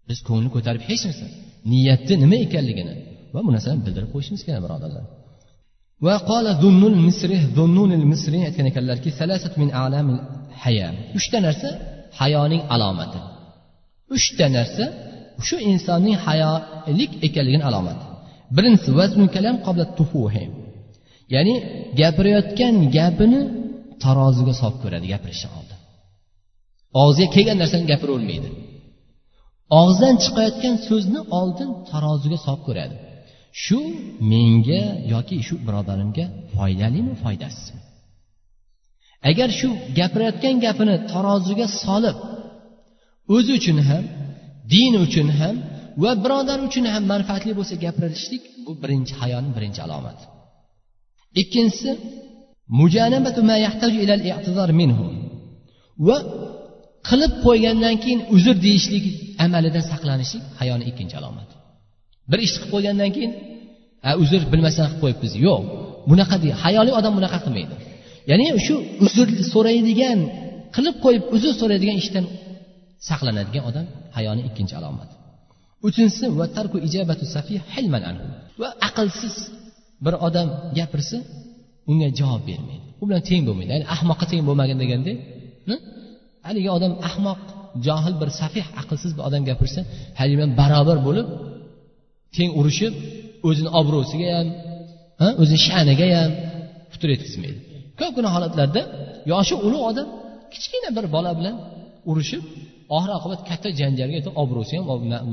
[0.09, 1.27] biz ko'ngli ko'tarib hech narsa
[1.73, 2.95] niyatni nima ekanligini
[3.35, 5.07] va bu narsani bildirib qo'yishimiz kerak birodarlar
[6.07, 9.11] وقال ذن المصري ذنون المصري aytgan ekanlarki
[9.63, 10.19] min alamil
[10.63, 11.69] haya uchta narsa
[12.21, 13.21] hayoning alomati
[14.17, 14.85] uchta narsa
[15.48, 18.06] shu insonning hayolik ekanligini alomati
[18.56, 20.46] birinchisi vaznul kalam qabla tufuhi.
[21.36, 21.54] Ya'ni
[22.02, 23.40] gapirayotgan gapini
[24.04, 25.80] taroziga solib ko'radi gapirishdan oldin
[27.02, 28.50] og'ziga kelgan narsani gapiravermaydi.
[29.80, 32.96] Og'zidan chiqayotgan so'zni oldin taroziga solib ko'radi.
[33.64, 33.80] Shu
[34.32, 34.82] menga
[35.14, 37.82] yoki shu birodarimga foydalimi foydasizmi?
[39.30, 39.68] Agar shu
[40.00, 42.18] gapirayotgan gapini taroziga solib
[43.36, 44.04] o'zi uchun ham
[44.74, 45.56] din uchun ham
[46.04, 50.24] va birodar uchun ham manfaatli bo'lsa gapirishlik bu birinchi hayoni birinchi alomati
[51.42, 51.92] ikkinchisi
[56.08, 56.18] va
[57.10, 59.06] qilib qo'ygandan keyin uzr deyishlik
[59.46, 61.54] amalidan saqlanishlik hayoni ikkinchi alomati
[62.32, 63.32] bir ishni qilib qo'ygandan keyin
[64.24, 65.34] uzr bilmasdan qilib qo'yibmiz.
[65.48, 65.62] Yo'q
[66.10, 67.74] bunaqa hayoli odam bunaqa qilmaydi.
[68.32, 70.20] Ya'ni shu uzr so'raydigan
[70.76, 72.26] qilib qo'yib uzr so'raydigan ishdan
[73.10, 75.14] saqlanadigan odam hayoni ikkinchi alomati.
[75.88, 76.26] Uchinchisi
[78.62, 79.36] va aqlsiz
[80.06, 80.48] bir odam
[80.78, 81.18] gapirsa
[81.92, 82.86] unga javob bermaydi.
[83.02, 83.70] U bilan teng bo'lmaydi.
[83.74, 85.14] Ya'ni ahmoqqa teng bo'lmagin deganda
[86.48, 87.40] haligi odam ahmoq
[87.88, 89.82] johil bir safih aqlsiz bir odam gapirsa
[90.20, 91.28] haligi bilan barobar bo'lib
[92.36, 92.94] teng urushib
[93.48, 94.48] o'zini obro'siga ham
[95.42, 96.32] o'zini sha'niga ham
[96.92, 97.60] putur yetkazmaydi.
[98.00, 98.82] Ko'pgina holatlarda
[99.32, 100.08] yoshi ulug' odam
[100.54, 101.56] kichkina bir bola bilan
[102.12, 102.44] urushib
[102.96, 104.86] oxir oqibat katta janjalga obro'si ham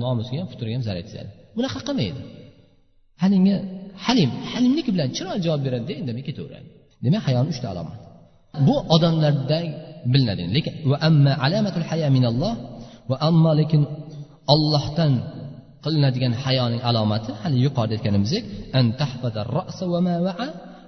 [0.05, 2.21] nomusiga ham futuriga ham zarar yetkazadi bunaqa qilmaydi.
[3.23, 3.55] Haligi
[4.07, 6.69] halim halimligi bilan chiroyli javob beradida indamay ketaveradi.
[7.05, 7.99] Demak hayoni uchta alomat.
[8.67, 9.59] Bu odamlarda
[10.13, 10.43] bilinadi.
[10.57, 12.55] Lekin va amma alamatul haya minalloh
[13.11, 13.83] va ammo lekin
[14.55, 15.13] ollohdan
[15.85, 18.45] qilinadigan hayoning alomati hali yuqorida aytganimizdek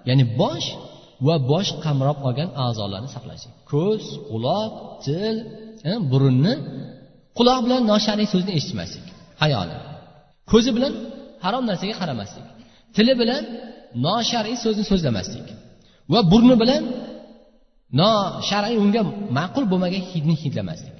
[0.09, 0.66] ya'ni bosh
[1.26, 3.54] va bosh qamrab olgan a'zolarni saqlashlik.
[3.72, 4.72] Ko'z quloq
[5.06, 5.35] til
[6.12, 6.54] burunni
[7.38, 9.06] quloq bilan noshar'iy so'zni eshitmaslik
[9.42, 9.76] hayoli.
[10.50, 10.92] Ko'zi bilan
[11.44, 12.46] harom narsaga qaramaslik
[12.96, 13.42] tili bilan
[14.06, 15.46] noshar'iy so'zni so'zlamaslik
[16.12, 16.82] va burni bilan
[18.02, 19.02] noshar'iy unga
[19.38, 20.96] ma'qul bo'lmagan hidni hidlamaslik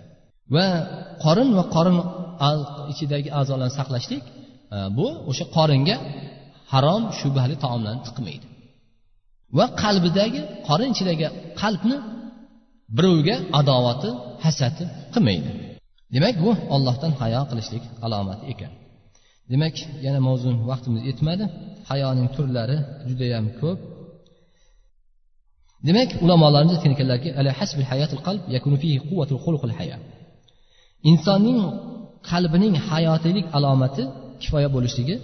[0.54, 0.66] va
[1.24, 1.96] qorin va qorin
[2.92, 4.24] ichidagi a'zolarni saqlashlik
[4.74, 5.96] e, bu o'sha qoringa
[6.72, 8.46] harom shubhali taomlarni tiqmaydi.
[9.58, 11.26] Va qalbidagi qorin ichidagi
[11.62, 11.96] qalbni
[12.96, 14.11] birovga adovati
[14.44, 15.50] hasati qilmaydi.
[16.14, 18.72] Demak bu ollohdan hayo qilishlik alomati ekan.
[19.53, 19.74] Demak
[20.07, 21.44] yana mavzu vaqtimiz yetmadi.
[21.90, 22.76] Hayoning turlari
[23.09, 23.79] judayam ko'p.
[25.88, 27.29] Demak ulamolarimiz aytgan ekanlarki
[31.11, 31.59] insonning
[32.31, 34.03] qalbining hayotiylik alomati
[34.42, 35.16] kifoya bo'lishligi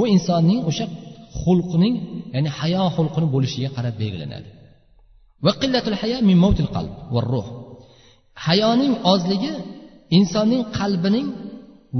[0.00, 0.86] u insonning o'sha
[1.42, 1.94] xulqining
[2.34, 4.48] ya'ni hayo xulqini bo'lishiga qarab belgilanadi.
[8.46, 9.54] Hayoning ozligi
[10.18, 11.26] insonning qalbining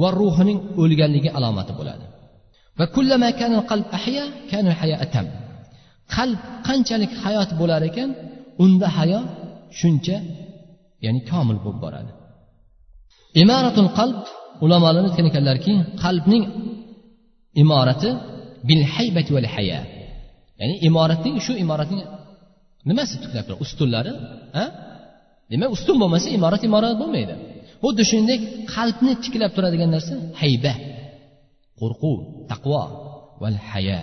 [0.00, 2.04] va ruhining o'lganligi alomati bo'ladi.
[2.78, 2.84] Va
[6.16, 8.08] qalb qanchalik hayot bo'lar ekan
[8.64, 9.20] unda hayo
[9.78, 10.16] shuncha
[11.04, 12.12] ya'ni komil bo'lib boradi.
[13.42, 14.18] Imaratul qalb
[14.64, 15.72] ulamolar aytgan ekanlarki
[16.04, 16.44] qalbning
[17.62, 18.10] imorati
[18.68, 19.80] bil haybati val haya.
[20.60, 22.00] Ya'ni imoratning shu imoratning
[22.89, 24.13] nimasi tuklab ustunlari
[25.51, 27.35] demak ustun bo'lmasa imorat imorat bo'lmaydi
[27.83, 28.41] xuddi shuningdek
[28.75, 30.73] qalbni tiklab turadigan narsa hayba
[31.79, 32.17] qo'rquv
[32.51, 32.83] taqvo
[33.41, 33.99] val haya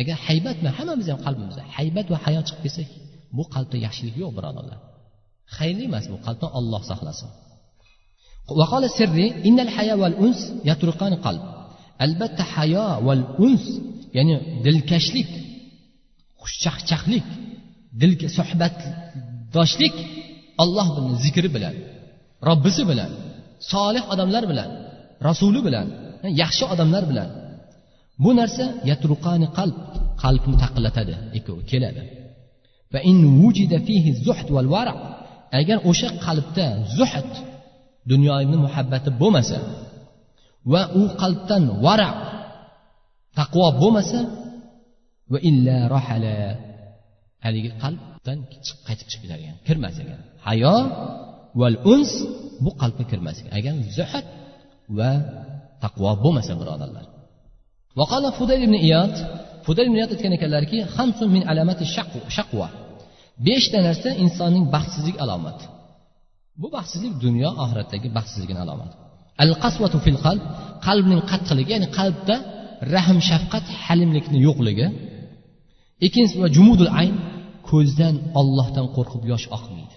[0.00, 2.82] agar haybat bilan hammamiz ham qalbimizda haybat va hayo chiqib ketsa
[3.36, 4.78] bu qalbda yaxshilik yo'q birodarlar
[5.56, 7.30] xayrli emas bu qalbdan olloh saqlasin
[8.60, 11.42] وقال السري إن الحياة والأنس يطرقان قلب
[12.04, 13.64] albatta hayo val uns
[14.16, 14.34] ya'ni
[14.64, 15.30] dilkashlik
[16.45, 17.27] xushchaqchaqlik
[18.01, 19.95] dilga suhbatdoshlik
[20.63, 20.87] olloh
[21.23, 21.75] zikri bilan
[22.47, 23.11] robbisi bilan
[23.71, 24.69] solih odamlar bilan
[25.27, 25.87] rasuli bilan
[26.41, 27.29] yaxshi odamlar bilan.
[28.23, 29.77] Bu narsa yatruqani qalb
[30.23, 32.01] qalbni taqillatadi ikkovi keladi.
[32.93, 34.93] Va in vujida fihi zuhd val vara
[35.59, 37.31] agar o'sha qalbda zuhd
[38.11, 39.57] dunyoni muhabbati bo'lmasa
[40.71, 42.09] va u qalbdan vara
[43.39, 44.19] taqvo bo'lmasa
[45.32, 46.36] va illa rohala
[47.44, 48.38] haligi qalbdan
[48.86, 50.76] qaytib chiqib ketar ekan kirmas ekan hayo
[51.60, 52.10] val uns
[52.64, 54.26] bu qalbga kirmas ekan agar zuhd
[54.98, 55.10] va
[55.82, 57.06] taqvo bo'lmasa birodarlar
[57.98, 59.14] وقال فضيل بن إياد
[59.66, 61.84] فضيل بن إياد aytgan ekanlarki hamsun min alamati
[62.36, 62.68] shaqva
[63.46, 65.66] beshta narsa insonning baxtsizlik alomati
[66.60, 68.94] bu baxtsizlik dunyo oxiratdagi baxtsizligini alomati
[69.44, 70.42] al qasvatu fil qalb
[70.86, 72.36] qalbning qattiqligi ya'ni qalbda
[72.94, 74.86] rahm shafqat halimlikni yo'qligi
[76.05, 77.13] Ikkinchisi va jumudul ayn
[77.69, 79.95] ko'zdan ollohdan qo'rqib yosh oqmaydi.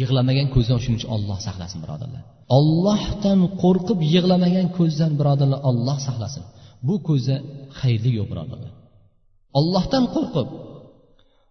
[0.00, 2.22] Yig'lamagan ko'zdan shuning uchun olloh saqlasin birodarlar.
[2.58, 6.44] Ollohdan qo'rqib yig'lamagan ko'zdan birodarlar olloh saqlasin.
[6.86, 7.36] Bu ko'zda
[7.80, 8.72] xayrli yo'q birodarlar.
[9.58, 10.48] Ollohdan qo'rqib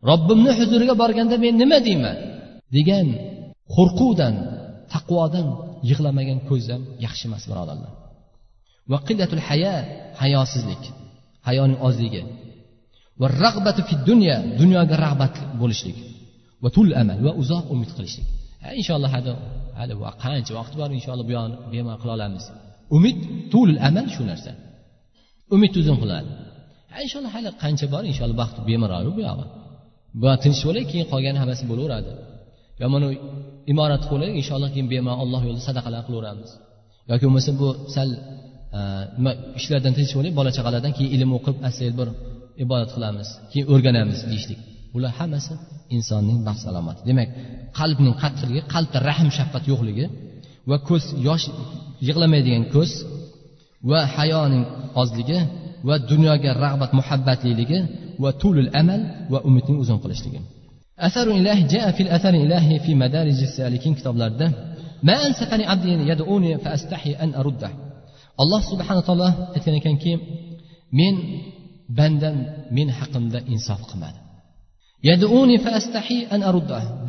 [0.10, 2.18] robbimni huzuriga borganda men nima deyman?
[2.76, 3.08] Degan
[3.76, 4.36] qo'rquvdan
[4.94, 5.48] taqvodan
[5.90, 7.92] yig'lamagan ko'z ham yaxshi emas birodarlar.
[8.92, 9.74] Va qillatul haya
[10.22, 10.84] hayosizlik.
[11.48, 12.22] Hayoning ozligi.
[13.22, 15.98] Va rag'batu fi dunya dunyoga rag'bat bo'lishlik
[16.64, 18.28] va tul amal va uzoq umid qilishlik.
[18.80, 19.32] Inshaalloh hali
[19.80, 19.94] hali
[20.24, 22.44] qancha vaqt bor inshaalloh bu yog'ini bemalol qila olamiz.
[22.96, 23.18] Umid
[23.54, 24.52] tul amal shu narsa.
[25.56, 26.32] Umid uzun qiladi.
[27.06, 29.46] Inshaalloh hali qancha bor inshaalloh vaqt bemalol bu yog'i.
[30.22, 32.12] Bu tinch bo'lay keyin qolgani hammasi bo'laveradi.
[32.82, 33.08] Yo mana
[33.72, 36.50] imorat qilib inshaalloh keyin bemalol alloh yo'lida sadaqalar qilaveramiz.
[37.10, 38.10] Yoki bo'lmasa bu sal
[39.18, 42.08] nima ishlardan tinch bo'lib bola chaqalardan keyin ilm o'qib asl bir
[42.64, 44.60] ibodat qilamiz keyin o'rganamiz deyishlik.
[44.94, 45.54] Bular hammasi
[45.96, 47.02] insonning baxt salomati.
[47.10, 47.30] Demak
[47.80, 50.06] qalbning qattiqligi qalbda rahm shafqat yo'qligi
[50.70, 51.46] va ko'z yosh
[52.08, 52.92] yig'lamaydigan ko'z
[53.92, 54.64] va hayoning
[55.02, 55.40] ozligi
[55.88, 57.80] va dunyoga rag'bat muhabbatliligi
[58.24, 59.02] va tulul amal
[59.34, 60.40] va umidning uzun qilishligi.
[61.08, 64.48] Asar ilah jaa fil asar ilahi fi madarij salikin kitoblarida
[65.08, 67.70] ma ansafani abdi yad'uni fa astahi an arudda
[68.42, 70.12] alloh subhana taolo aytgan ekanki
[71.00, 71.16] men
[71.98, 72.36] bandam
[72.78, 74.20] men haqimda insof qilmadi.
[75.66, 76.42] Fastahi an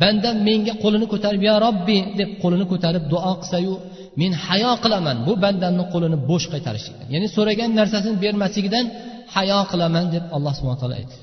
[0.01, 3.73] bandam menga qo'lini ko'tarib ya robbi deb qo'lini ko'tarib duo qilsayu
[4.21, 5.17] men hayo qilaman.
[5.27, 8.85] Bu bandamni qo'lini bo'sh qaytarishlikdan ya'ni so'ragan narsasini bermasligidan
[9.35, 11.17] hayo qilaman deb alloh subhana taolo aytdi.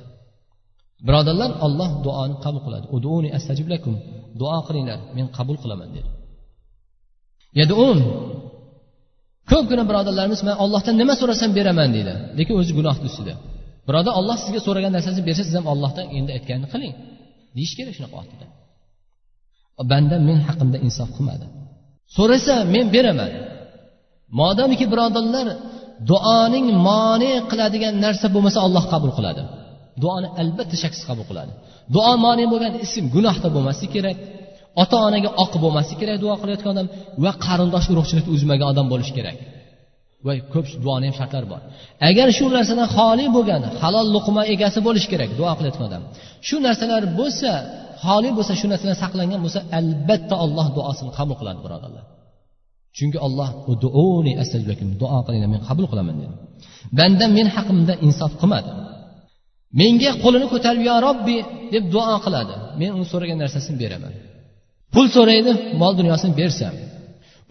[1.07, 2.87] Birodarlar olloh duoni qabul qiladi.
[2.97, 3.95] Uduni astajib lakum.
[4.41, 6.09] Duo qilinglar men qabul qilaman dedi.
[7.61, 7.99] Yadun.
[9.51, 12.15] Ko'pgina birodarlarimiz man ollohdan nima so'rasam beraman deydi.
[12.39, 13.35] Lekin o'zi gunohni ustida.
[13.87, 16.95] Birodar olloh sizga so'ragan narsasini bersa siz ham ollohdan endi aytganini qiling.
[17.57, 18.47] Deyish kerak shunaqa vaqtida
[19.91, 21.47] banda men haqimda insof qilmadi.
[22.17, 23.33] So'rasa men beraman.
[24.41, 25.47] Modomiki birodarlar
[26.11, 29.43] duoning mone qiladigan narsa bo'lmasa olloh qabul qiladi.
[30.03, 31.53] Duoni albatta shaksiz qabul qiladi.
[31.95, 34.17] Duo mone bo'lgan ism gunohda bo'lmasligi kerak
[34.83, 36.89] ota onaga oq bo'lmasligi kerak duo qilayotgan odam
[37.25, 39.37] va qarindosh urug'chilikni uzmagan odam bo'lishi kerak.
[40.27, 41.61] Va ko'p duoni ham shartlari bor.
[42.09, 46.03] Agar shu narsadan xoli bo'lgan halol luqma egasi bo'lishi kerak duo qilayotgan odam.
[46.49, 47.51] Shu narsalar bo'lsa
[48.05, 52.05] xoli bo'lsa shu narsadan saqlangan bo'lsa albatta alloh duosini qabul qiladi birodarlar.
[52.97, 53.51] Chunki olloh
[55.01, 56.35] duo qilinglar men qabul qilaman dedi.
[56.99, 58.71] Bandam men haqimda insof qilmadi.
[59.81, 61.37] Menga qo'lini ko'tarib yo robbi
[61.75, 62.55] deb duo qiladi.
[62.81, 64.13] Men uni so'ragan narsasini beraman.
[64.95, 66.75] Pul so'raydi mol dunyosini bersam.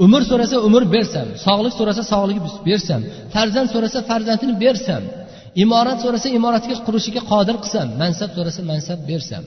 [0.06, 2.38] Umr so'rasa umr bersam sog'lik so'rasa sog'lik
[2.70, 3.02] bersam
[3.34, 5.04] farzand so'rasa farzandini bersam
[5.64, 9.44] imorat so'rasa imoratga qurishiga qodir qilsam mansab so'rasa mansab bersam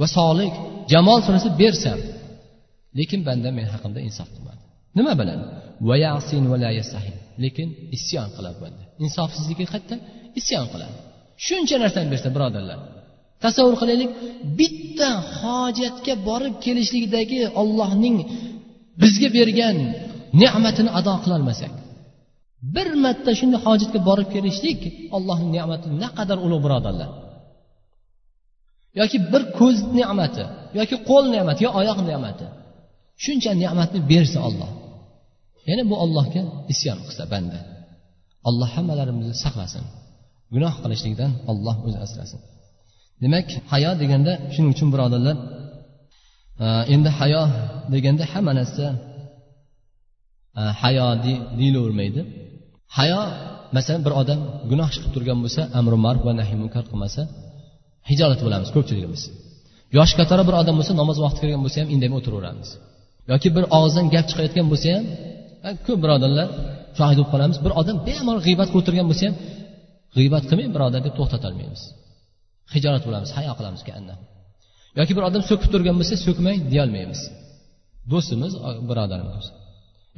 [0.00, 0.54] va sog'lik
[0.92, 1.98] jamol so'rasa bersam
[2.98, 4.62] lekin banda men haqimda insof qilmadi.
[4.98, 5.40] Nima bilan
[7.44, 8.82] lekin isyon qiladi banda.
[9.04, 9.96] Insofsizligi qayerda
[10.40, 10.96] isyon qiladi.
[11.46, 12.78] Shuncha narsani bersa birodarlar
[13.44, 14.10] tasavvur qilaylik
[14.58, 18.16] bitta hojatga borib kelishlikdagi ollohning
[19.02, 19.76] bizga bergan
[20.42, 21.72] ne'matini ado qilolmasak.
[22.74, 24.80] Bir marta shunday hojatga borib kelishlik
[25.16, 27.10] allohning ne'mati naqadar ulug' birodarlar.
[29.00, 30.44] Yoki bir ko'z ne'mati
[30.78, 32.46] yoki qo'l ne'mati yo oyoq ne'mati.
[33.24, 34.70] Shuncha ne'matni bersa olloh
[35.68, 36.42] yana bu ollohga
[36.72, 37.58] isyon qilsa banda.
[38.48, 39.84] Alloh hammalarimizni saqlasin.
[40.54, 42.40] Gunoh qilishlikdan olloh o'zi asrasin.
[43.22, 45.36] Demak hayo deganda shuning uchun birodarlar
[46.66, 47.42] Э, endi hayo
[47.92, 48.86] deganda hamma narsa
[50.60, 51.06] e, hayo
[51.58, 52.20] deyilavermaydi.
[52.98, 53.20] Hayo
[53.76, 54.40] masalan bir odam
[54.70, 57.22] gunoh ish qilib turgan bo'lsa amri maruf va nahiy munkar qilmasa
[58.10, 59.22] hijolat bo'lamiz ko'pchiligimiz.
[59.96, 62.68] Yoshi kattaroq bir odam bo'lsa namoz vaqti kirgan bo'lsa ham indamay o'tiraveramiz.
[63.30, 65.04] Yoki bir og'izdan gap chiqayotgan bo'lsa ham
[65.66, 66.48] e, ko'p birodarlar
[66.98, 67.56] shohid bo'lib qolamiz.
[67.64, 69.34] Bir odam bemalol g'iybat qilib o'tirgan bo'lsa ham
[70.16, 71.82] g'iybat qilmang birodar deb to'xtatolmaymiz
[72.74, 73.82] hijolat bo'lamiz hayo qilamiz
[74.98, 77.20] yoki bir odam so'kib turgan bo'lsa so'kmang deyolmaymiz
[78.12, 78.52] do'stimiz
[78.88, 79.46] birodarimiz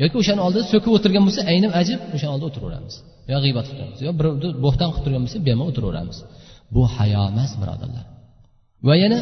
[0.02, 2.94] yoki o'shani oldida so'kib o'tirgan bo'lsa aynim ajib o'shani oldida o'tiraveramiz
[3.32, 6.18] yo g'iybat qilib turamiz yo birovni bo'xton qilib turgan bo'lsa bemalol o'tiraveramiz
[6.74, 8.04] bu hayo emas birodarlar
[8.86, 9.18] va yana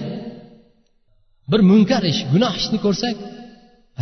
[1.51, 3.17] bir munkar ish gunoh ishni ko'rsak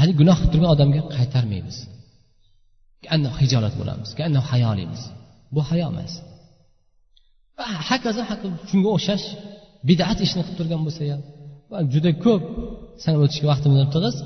[0.00, 1.76] hali gunoh qilib turgan odamga qaytarmaymiz
[3.42, 4.08] hijolat bo'lamiz
[4.52, 5.02] hayolaymiz
[5.54, 6.12] bu hayo emas
[7.58, 8.22] va hakazo
[8.70, 9.24] shunga o'xshash
[9.88, 11.22] bidat ishni qilib turgan bo'lsa ham
[11.92, 12.42] juda ko'p
[13.02, 14.16] sanab o'tishga vaqtimiz yo'q tig'iz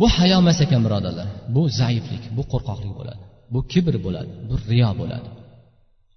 [0.00, 1.28] bu hayo emas ekan birodarlar.
[1.54, 3.22] Bu zaiflik bu qo'rqoqlik bo'ladi.
[3.52, 5.28] Bu kibr bo'ladi bu riyo bo'ladi.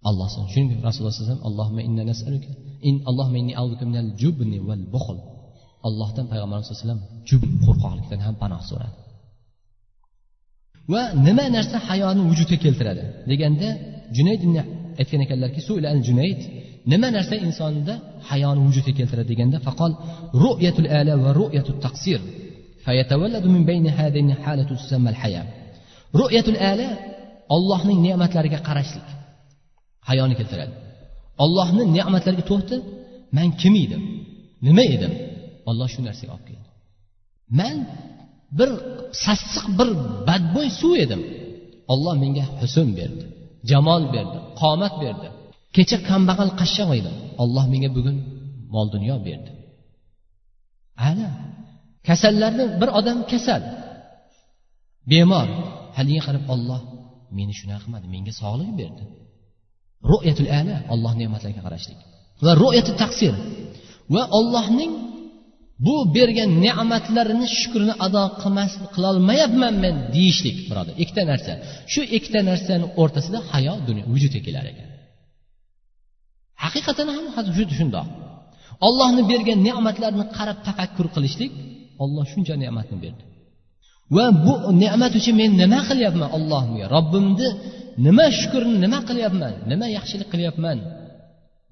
[0.09, 1.47] Alloh shuning uchun rasululloh sallallohu alayhi vasallam
[5.87, 8.95] allohdan payg'ambarimiz sallallohu alayhi vasallam jubn qo'rqoqlikdan ham panoh so'radi.
[10.93, 13.03] Va nima narsa hayoni vujudga keltiradi?
[13.31, 13.69] deganda
[14.17, 14.41] junayd
[15.01, 15.59] aytgan ekanlarki
[16.07, 16.39] junayd
[16.91, 17.93] nima narsa insonda
[18.29, 19.91] hayoni vujudga keltiradi deganda faqol
[20.43, 22.19] ru'yatul ala va ru'yatut taqsir.
[22.85, 25.43] Fayatavalladu min bayni hadayni halatu tusammal haya.
[26.21, 26.87] Ru'yatul ala
[27.55, 29.07] Allohning ne'matlariga qarashlik
[30.09, 30.73] hayoni keltiradi.
[31.43, 32.75] Allohning ne'matlariga to'xta
[33.37, 34.01] men kim edim?
[34.67, 35.13] Nima edim?
[35.69, 36.69] Alloh shu narsaga olib keldi.
[37.59, 37.75] Men
[38.57, 38.69] bir
[39.25, 39.89] sassiq bir
[40.27, 41.21] badbo'y suv edim.
[41.93, 43.25] Alloh menga husn berdi
[43.69, 45.27] jamol berdi qomat berdi.
[45.75, 47.11] Kecha kambag'al qashshoq edi
[47.43, 48.17] olloh menga bugun
[48.73, 49.51] mol dunyo berdi.
[51.09, 51.29] Ana
[52.07, 53.61] kasallarni bir odam kasal.
[55.11, 55.47] Bemor.
[55.97, 56.81] Haliga qarab olloh
[57.37, 59.03] meni shunaqa qilmadi menga sog'lik berdi.
[60.11, 61.99] Ru'yatul ala olloh ne'matlariga qarashlik.
[62.45, 63.33] Va ru'yatul taqsir.
[64.13, 64.91] Va ollohning
[65.85, 70.93] bu bergan ne'matlarini shukrini ado qilmas qilolmayapman men deyishlik birodar.
[71.03, 71.53] Ikkita narsa.
[71.93, 74.90] Shu ikkita narsani o'rtasida hayo dunyo vujudga kelar ekan
[76.63, 77.25] haqiqatan ham
[77.79, 78.07] shundoq.
[78.87, 81.51] Ollohni bergan ne'matlarini qarab tafakkur qilishlik
[82.03, 83.23] olloh shuncha ne'matni berdi.
[84.15, 84.53] Va bu
[84.83, 86.85] ne'mat uchun men nima qilyapman allohimga?
[86.95, 87.47] Robbimni
[88.05, 90.77] nima shukurni nima qilyapman nima yaxshilik qilyapman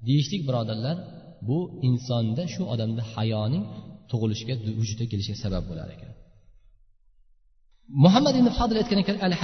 [0.06, 0.96] deyishlik birodarlar
[1.48, 3.64] bu insonda shu odamda hayoning
[4.10, 6.10] tug'ilishiga vujudga kelishiga sabab bo'lar ekan.
[8.04, 9.34] Muhammad ibn fadl aytgan ekan al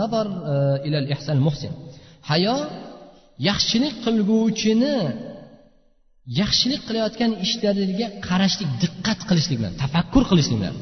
[0.00, 0.54] nazar e,
[0.86, 1.72] ila al ihsan muhsin.
[2.30, 2.56] Hayo
[3.48, 4.96] yaxshilik qilguvchini
[6.40, 10.76] yaxshilik qilayotgan ishlariga qarashlik diqqat qilishlik bilan tafakkur qilishlik bilan.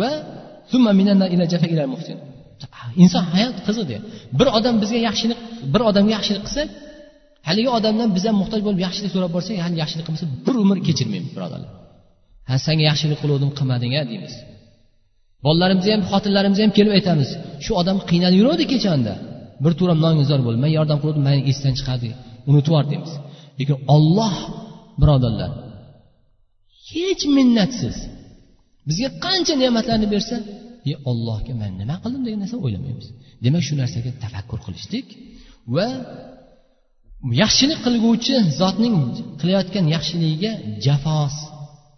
[0.00, 0.10] Va
[3.02, 3.98] inson hayot qiziqda
[4.38, 5.38] bir odam bizga yaxshilik
[5.72, 6.68] bir odamga yaxshilik qilsak
[7.48, 11.30] haligi odamdan biz ham muhtoj bo'lib yaxshilik so'rab borsak hali yaxshilik qilmasa bir umr kechirmaymiz
[11.36, 11.70] birodarlar
[12.48, 14.34] ha senga yaxshilik qiluvdim qilmading a deymiz.
[15.46, 17.30] Bolalarimizni ham xotinlarimizga ham kelib aytamiz.
[17.64, 19.14] Shu odam qiynalib yuruvdi kechanda.
[19.64, 20.58] Bir turam nongizor bo'ldi.
[20.64, 22.08] Man yordam qilib mani esdan chiqadi.
[22.50, 23.12] Unutib yubor deymiz.
[23.58, 24.34] Lekin olloh
[25.00, 25.50] birodarlar
[26.92, 27.96] hech minnatsiz
[28.88, 30.36] bizga qancha ne'matlarni bersa
[30.90, 32.22] e ollohga man nima qildim?
[32.26, 33.06] degan narsani o'ylamaymiz.
[33.44, 35.06] Demak shu narsaga tafakkur qilishlik
[35.74, 35.86] va
[37.42, 38.94] yaxshilik qilguvchi zotning
[39.40, 40.52] qilayotgan yaxshiligiga
[40.86, 41.36] jafos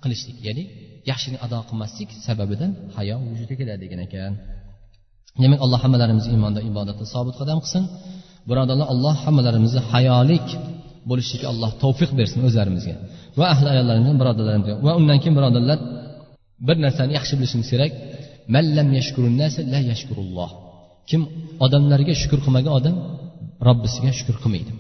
[0.03, 0.37] qilishlik.
[0.47, 0.65] Ya'ni
[1.11, 4.33] yaxshilik ado qilmaslik sababidan hayo vujudga keladi degan ekan.
[5.43, 7.83] Demak alloh hammalarimizni iymonda ibodatda sobit qadam qilsin.
[8.51, 10.47] Birodarlar alloh hammalarimizni hayolik
[11.11, 12.95] bo'lishlikka alloh tavfiq bersin o'zlarimizga.
[13.39, 15.79] Va ahli ayollarimizga birodarlarimizga va undan keyin birodarlar
[16.67, 17.93] bir narsani yaxshi bilishimiz kerak.
[18.55, 18.89] Mallam
[19.75, 20.51] la yashkurulloh.
[21.11, 21.23] Kim
[21.65, 22.95] odamlarga shukur qilmagan odam
[23.67, 24.73] robbisiga shukur qilmaydi.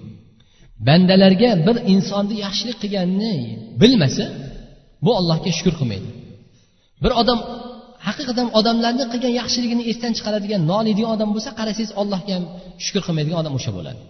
[0.88, 3.34] Bandalarga bir insonni yaxshilik qilganini
[3.82, 4.24] bilmasa
[5.04, 6.08] bu allohga shukur qilmaydi.
[7.02, 7.38] Bir odam
[8.06, 12.44] haqiqatdan odamlarni qilgan yaxshiligini esdan chiqaradigan noliydigan odam bo'lsa qarasangiz allohga ham
[12.84, 14.00] shukur qilmaydigan odam o'sha bo'ladi.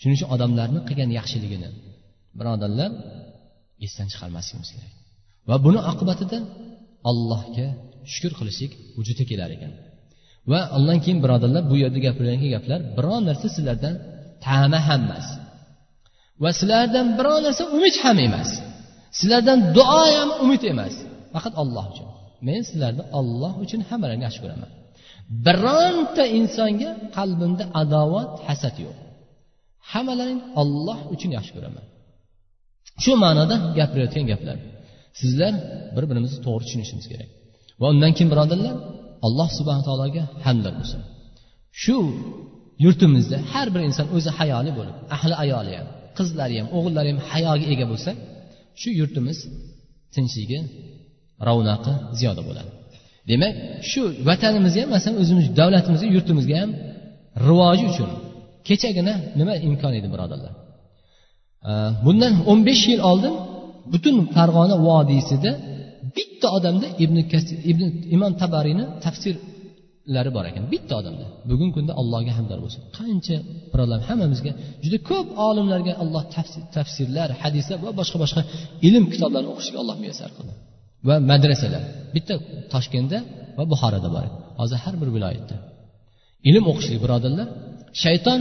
[0.00, 1.68] Shuning uchun odamlarni qilgan yaxshiligini
[2.38, 2.90] birodarlar
[3.86, 4.92] esdan chiqarmasligimiz kerak.
[5.48, 6.38] Va buni oqibatida
[7.10, 7.68] allohga
[8.12, 9.72] shukur qilishlik vujudga kelar ekan.
[10.50, 13.94] Va undan keyin birodarlar bu yerda gapirilgan gaplar biron narsa sizlardan
[14.44, 15.26] tama ham emas.
[16.42, 18.50] Va sizlardan biron narsa umid ham emas.
[19.18, 20.94] Sizlardan duo ham umid emas.
[21.34, 22.08] Faqat olloh uchun.
[22.46, 24.70] Men sizlarni olloh uchun hammalarni yaxshi ko'raman.
[25.46, 28.96] Bironta insonga qalbimda adovat hasad yo'q.
[29.92, 31.84] Hammalaring olloh uchun yaxshi ko'raman.
[33.02, 34.56] Shu ma'noda gapirayotgan gaplar.
[35.20, 35.52] Sizlar
[35.94, 37.30] bir birimizni to'g'ri tushunishimiz kerak.
[37.80, 38.76] Va undan keyin birodarlar?
[39.26, 41.00] Alloh subhana taologa hamdlar bo'lsin.
[41.82, 41.96] Shu
[42.84, 47.66] yurtimizda har bir inson o'zi hayoli bo'lib ahli ayoli ham qizlari ham o'g'illari ham hayoga
[47.72, 48.10] ega bo'lsa
[48.80, 49.38] shu yurtimiz
[50.14, 50.58] tinchligi
[51.46, 52.70] ravnaqi ziyoda bo'ladi.
[53.30, 53.52] Demak
[53.90, 56.70] shu vatanimizga ham masalan o'zimiz davlatimizga yurtimizga ham
[57.48, 58.10] rivoji uchun
[58.68, 60.52] kechagina nima imkon edi birodarlar?
[62.06, 63.34] Bundan o'n besh yil oldin
[63.92, 65.52] butun farg'ona vodiysida
[66.16, 67.16] bitta odamda ibn
[67.70, 67.84] ibn
[68.16, 70.64] imom tabariyni tafsirlari bor ekan.
[70.74, 71.24] Bitta odamda.
[71.50, 72.80] Bugungi kunda allohga hamdar bo'lsin.
[72.98, 73.36] Qancha
[73.72, 74.52] birodarlar hammamizga
[74.84, 76.24] juda ko'p olimlarga alloh
[76.76, 78.40] tafsirlar hadislar va boshqa boshqa
[78.88, 80.54] ilm kitoblarini o'qishga alloh muyassar qildi.
[81.06, 81.82] Va madrasalar.
[82.14, 82.34] Bitta
[82.72, 83.18] toshkentda
[83.58, 84.24] va buxoroda bor.
[84.60, 85.56] Hozir har bir viloyatda.
[86.48, 87.46] Ilm o'qishlik birodarlar.
[88.02, 88.40] Shayton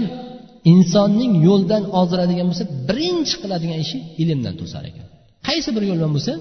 [0.74, 5.05] insonning yo'ldan ozdiradigan bo'lsa birinchi qiladigan ishi ilmdan to'sar ekan.
[5.47, 6.34] Qaysi bir yo'ldan bo'lsa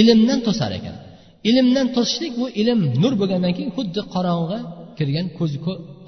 [0.00, 0.96] ilmdan to'sar ekan.
[1.50, 4.58] Ilmdan to'sishlik bu ilm nur bo'lgandan keyin xuddi qorong'i
[4.98, 5.58] kirgan ko'zi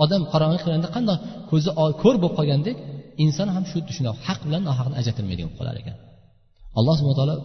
[0.05, 1.19] odam qorong'i kirganda qandoq
[1.51, 1.71] ko'zi
[2.03, 2.77] ko'r bo'lib qolgandek
[3.25, 5.97] inson ham shu shundoq haq bilan nohaqni ajratilmaydigan bo'lib qolar ekan.
[6.79, 7.37] Alloh subhana taolo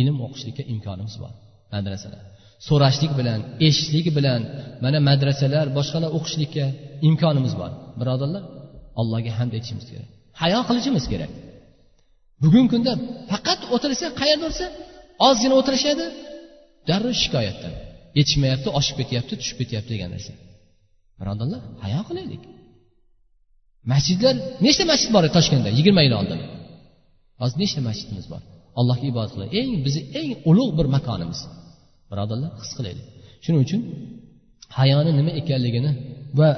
[0.00, 1.32] ilm o'qishlikka imkonimiz bor
[1.74, 2.22] madrasalar.
[2.68, 4.40] So'rashlik bilan eshitishlik bilan
[4.84, 6.64] mana madrasalar boshqalar o'qishlikka
[7.08, 7.70] imkonimiz bor.
[8.00, 8.42] Birodarlar
[9.00, 10.08] allohga hamd aytishimiz kerak.
[10.42, 11.30] Hayo qilishimiz kerak.
[12.42, 12.92] Bugungi kunda
[13.32, 14.66] faqat o'tirsa qayerda bo'lsa
[15.28, 16.04] ozgina o'tirishadi
[16.88, 17.72] darrov shikoyatdan.
[18.18, 20.32] Yetishmayapti oshib ketyapti tushib ketyapti degan narsa.
[21.20, 22.42] Birodarlar hayo qilaylik.
[23.92, 24.34] Masjidlar
[24.66, 25.70] nechta masjid bor toshkentda?
[25.78, 26.40] Yigirma yil oldin.
[27.40, 28.42] Hozir nechta masjidimiz bor?
[28.80, 29.50] Allohga ibodat qiladi.
[29.60, 31.40] Eng bizni eng ulug' bir makonimiz.
[32.10, 33.06] Birodarlar his qilaylik.
[33.44, 33.80] Shuning uchun
[34.78, 35.90] hayoni nima ekanligini
[36.38, 36.48] va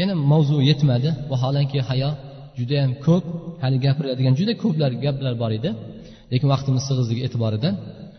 [0.00, 1.08] yana mavzu yetmadi.
[1.32, 2.10] Vaholanki hayo
[2.58, 3.24] judayam ko'p.
[3.62, 5.70] Hali gapiriladigan juda ko'plar gaplar bor edi.
[6.32, 7.74] Lekin vaqtimiz sig'izligi e'tiboridan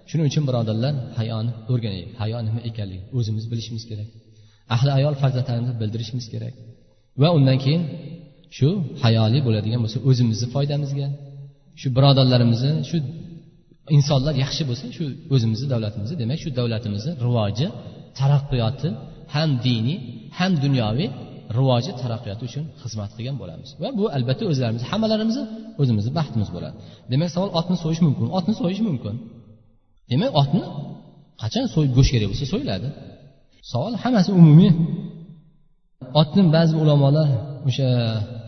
[0.09, 2.11] shuning uchun birodarlar hayoni o'rganaylik.
[2.21, 4.07] Hayo nima ekanligini o'zimiz bilishimiz kerak.
[4.75, 6.53] Ahli ayol farzandlarimizni bildirishimiz kerak.
[7.21, 7.83] Va undan keyin
[8.57, 8.69] shu
[9.03, 11.07] hayoli bo'ladigan bo'lsa o'zimizni foydamizga
[11.79, 12.97] shu birodarlarimizni shu
[13.97, 15.03] insonlar yaxshi bo'lsa shu
[15.35, 17.67] o'zimizni davlatimizni demak shu davlatimizni rivoji
[18.19, 18.89] taraqqiyoti
[19.35, 19.97] ham diniy
[20.39, 21.07] ham dunyoviy
[21.57, 23.69] rivoji taraqqiyoti uchun xizmat qilgan bo'lamiz.
[23.81, 25.43] Va bu albatta o'zlarimiz hammalarimizni
[25.81, 26.75] o'zimizni baxtimiz bo'ladi.
[27.11, 28.27] Demak savol otni so'yish mumkin.
[28.37, 29.15] Otni so'yish mumkin.
[30.11, 30.63] Demak otni
[31.41, 32.87] qachon so'yib go'sht kerak bo'lsa so'yiladi.
[33.71, 34.71] Savol hammasi umumiy.
[36.21, 37.27] Otni ba'zi ulamolar
[37.67, 37.87] o'sha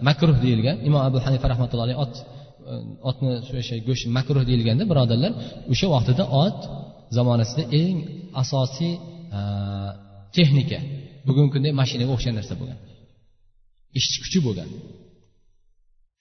[0.07, 0.75] makruh deyilgan.
[0.87, 2.13] Imom abu hanifa rahmatullohi alayhi ot
[2.69, 2.73] E,
[3.09, 5.31] otni o'sha go'sht makruh deyilganda birodarlar
[5.71, 6.57] o'sha vaqtida ot
[7.17, 7.97] zamonasida eng
[8.41, 8.93] asosiy
[9.37, 9.39] e,
[10.35, 10.79] texnika.
[11.27, 12.79] Bugungi kunda mashinaga o'xshagan narsa bo'lgan.
[13.99, 14.69] Ishchi kuchi bo'lgan.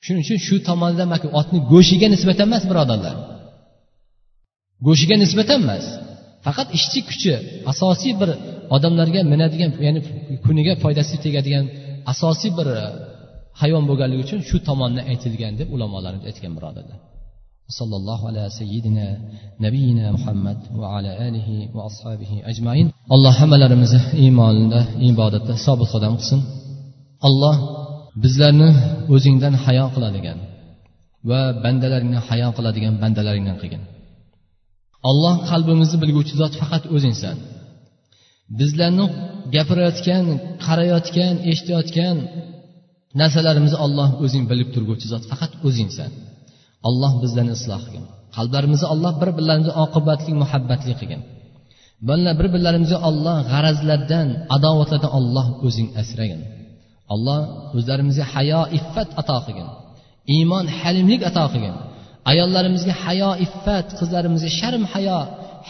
[0.04, 1.08] Shuning uchun shu tomondan
[1.40, 3.16] otni go'shtiga nisbatan emas birodarlar.
[4.86, 5.86] Go'shtiga nisbatan emas.
[6.46, 7.32] Faqat ishchi kuchi
[7.72, 8.30] asosiy bir
[8.76, 10.00] odamlarga minadigan ya'ni
[10.44, 11.64] kuniga foydasi tegadigan
[12.12, 12.84] asosiy bir e,
[13.60, 16.98] hayvon bo'lganligi uchun shu tomondan aytilgan deb ulamolarimiz aytgan birodarlar.
[17.78, 18.42] Sallallohu ala
[19.64, 22.86] nabiyina muhammad va ala alihi va ashabihi ajmain.
[23.14, 24.80] Alloh hammalarimizni iymonda
[25.10, 26.40] ibodatda sobit qadam qilsin.
[27.28, 27.56] Alloh
[28.24, 28.70] bizlarni
[29.14, 30.38] o'zingdan hayo qiladigan
[31.30, 33.82] va bandalaringdan hayo qiladigan bandalaringdan qilgin.
[35.10, 37.36] Alloh qalbimizni bilguvchi zot faqat o'zingsan
[38.58, 39.06] bizlarni
[39.54, 40.24] gapirayotgan
[40.66, 42.16] qarayotgan eshitayotgan
[43.20, 46.10] narsalarimizni olloh o'zing bilib turguvchi zot faqat o'zingsan.
[46.88, 48.04] Alloh bizlarni isloh qilgin.
[48.36, 51.20] Qalblarimizni olloh bir birlarimizga oqibatli muhabbatli qilgin.
[52.40, 56.40] Bir birlarimizga olloh g'arazlardan adovatlardan olloh o'zing asragin.
[57.14, 57.40] Alloh
[57.78, 59.68] o'zlarimizga hayo iffat ato qilgin.
[60.34, 61.74] Iymon halimlik ato qilgin.
[62.30, 65.18] Ayollarimizga hayo iffat qizlarimizga sharm hayo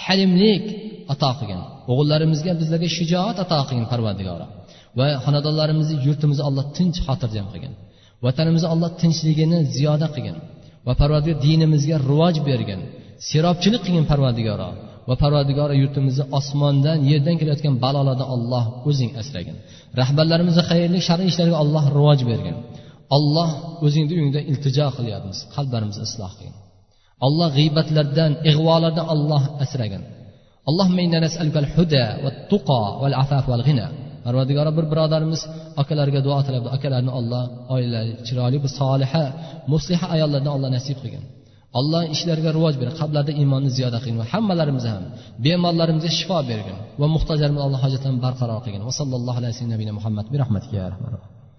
[0.04, 0.64] halimlik
[1.12, 1.60] ato qilgin.
[1.90, 4.46] O'g'illarimizga bizlarga shijoat ato qilgin parvardigora.
[4.98, 7.72] Va xonadonlarimizni yurtimizni alloh tinch xotirjam qilgin.
[8.24, 10.36] Vatanimizni alloh tinchligini ziyoda qilgin
[10.86, 12.80] va parvardigor dinimizga rivoj bergin.
[13.28, 14.68] Serobchilik qilgin parvardigoro
[15.08, 19.56] va parvardigori yurtimizni osmondan yerdan kelayotgan balolardan olloh o'zing asragin
[20.00, 22.56] rahbarlarimizni xayrli shar'iy ishlariga alloh rivoj bergin.
[23.16, 23.50] Olloh
[23.86, 26.56] o'zingni uyingda iltijo qilyapmiz qalblarimizni isloh qilgin.
[27.26, 30.02] Alloh g'iybatlardan ig'volardan olloh asragin
[34.24, 35.40] parvardigora bir birodarimiz
[35.82, 37.42] akalariga duo tilabdi akalarini olloh
[37.74, 39.24] oilalari chiroyli bir soliha
[39.72, 41.24] musliha ayollardan olloh nasib qilgin.
[41.78, 45.04] Alloh ishlariga rivoj bergin qalblarida iymonni ziyoda qilgin va hammalarimizni ham
[45.44, 48.82] bemorlarimizga shifo bergin va muhtojlarimiz alloh hojatlarini barqaror qilgin.
[48.88, 50.84] Va sallallohu alayhi vasallam muhammad bi rahmatiga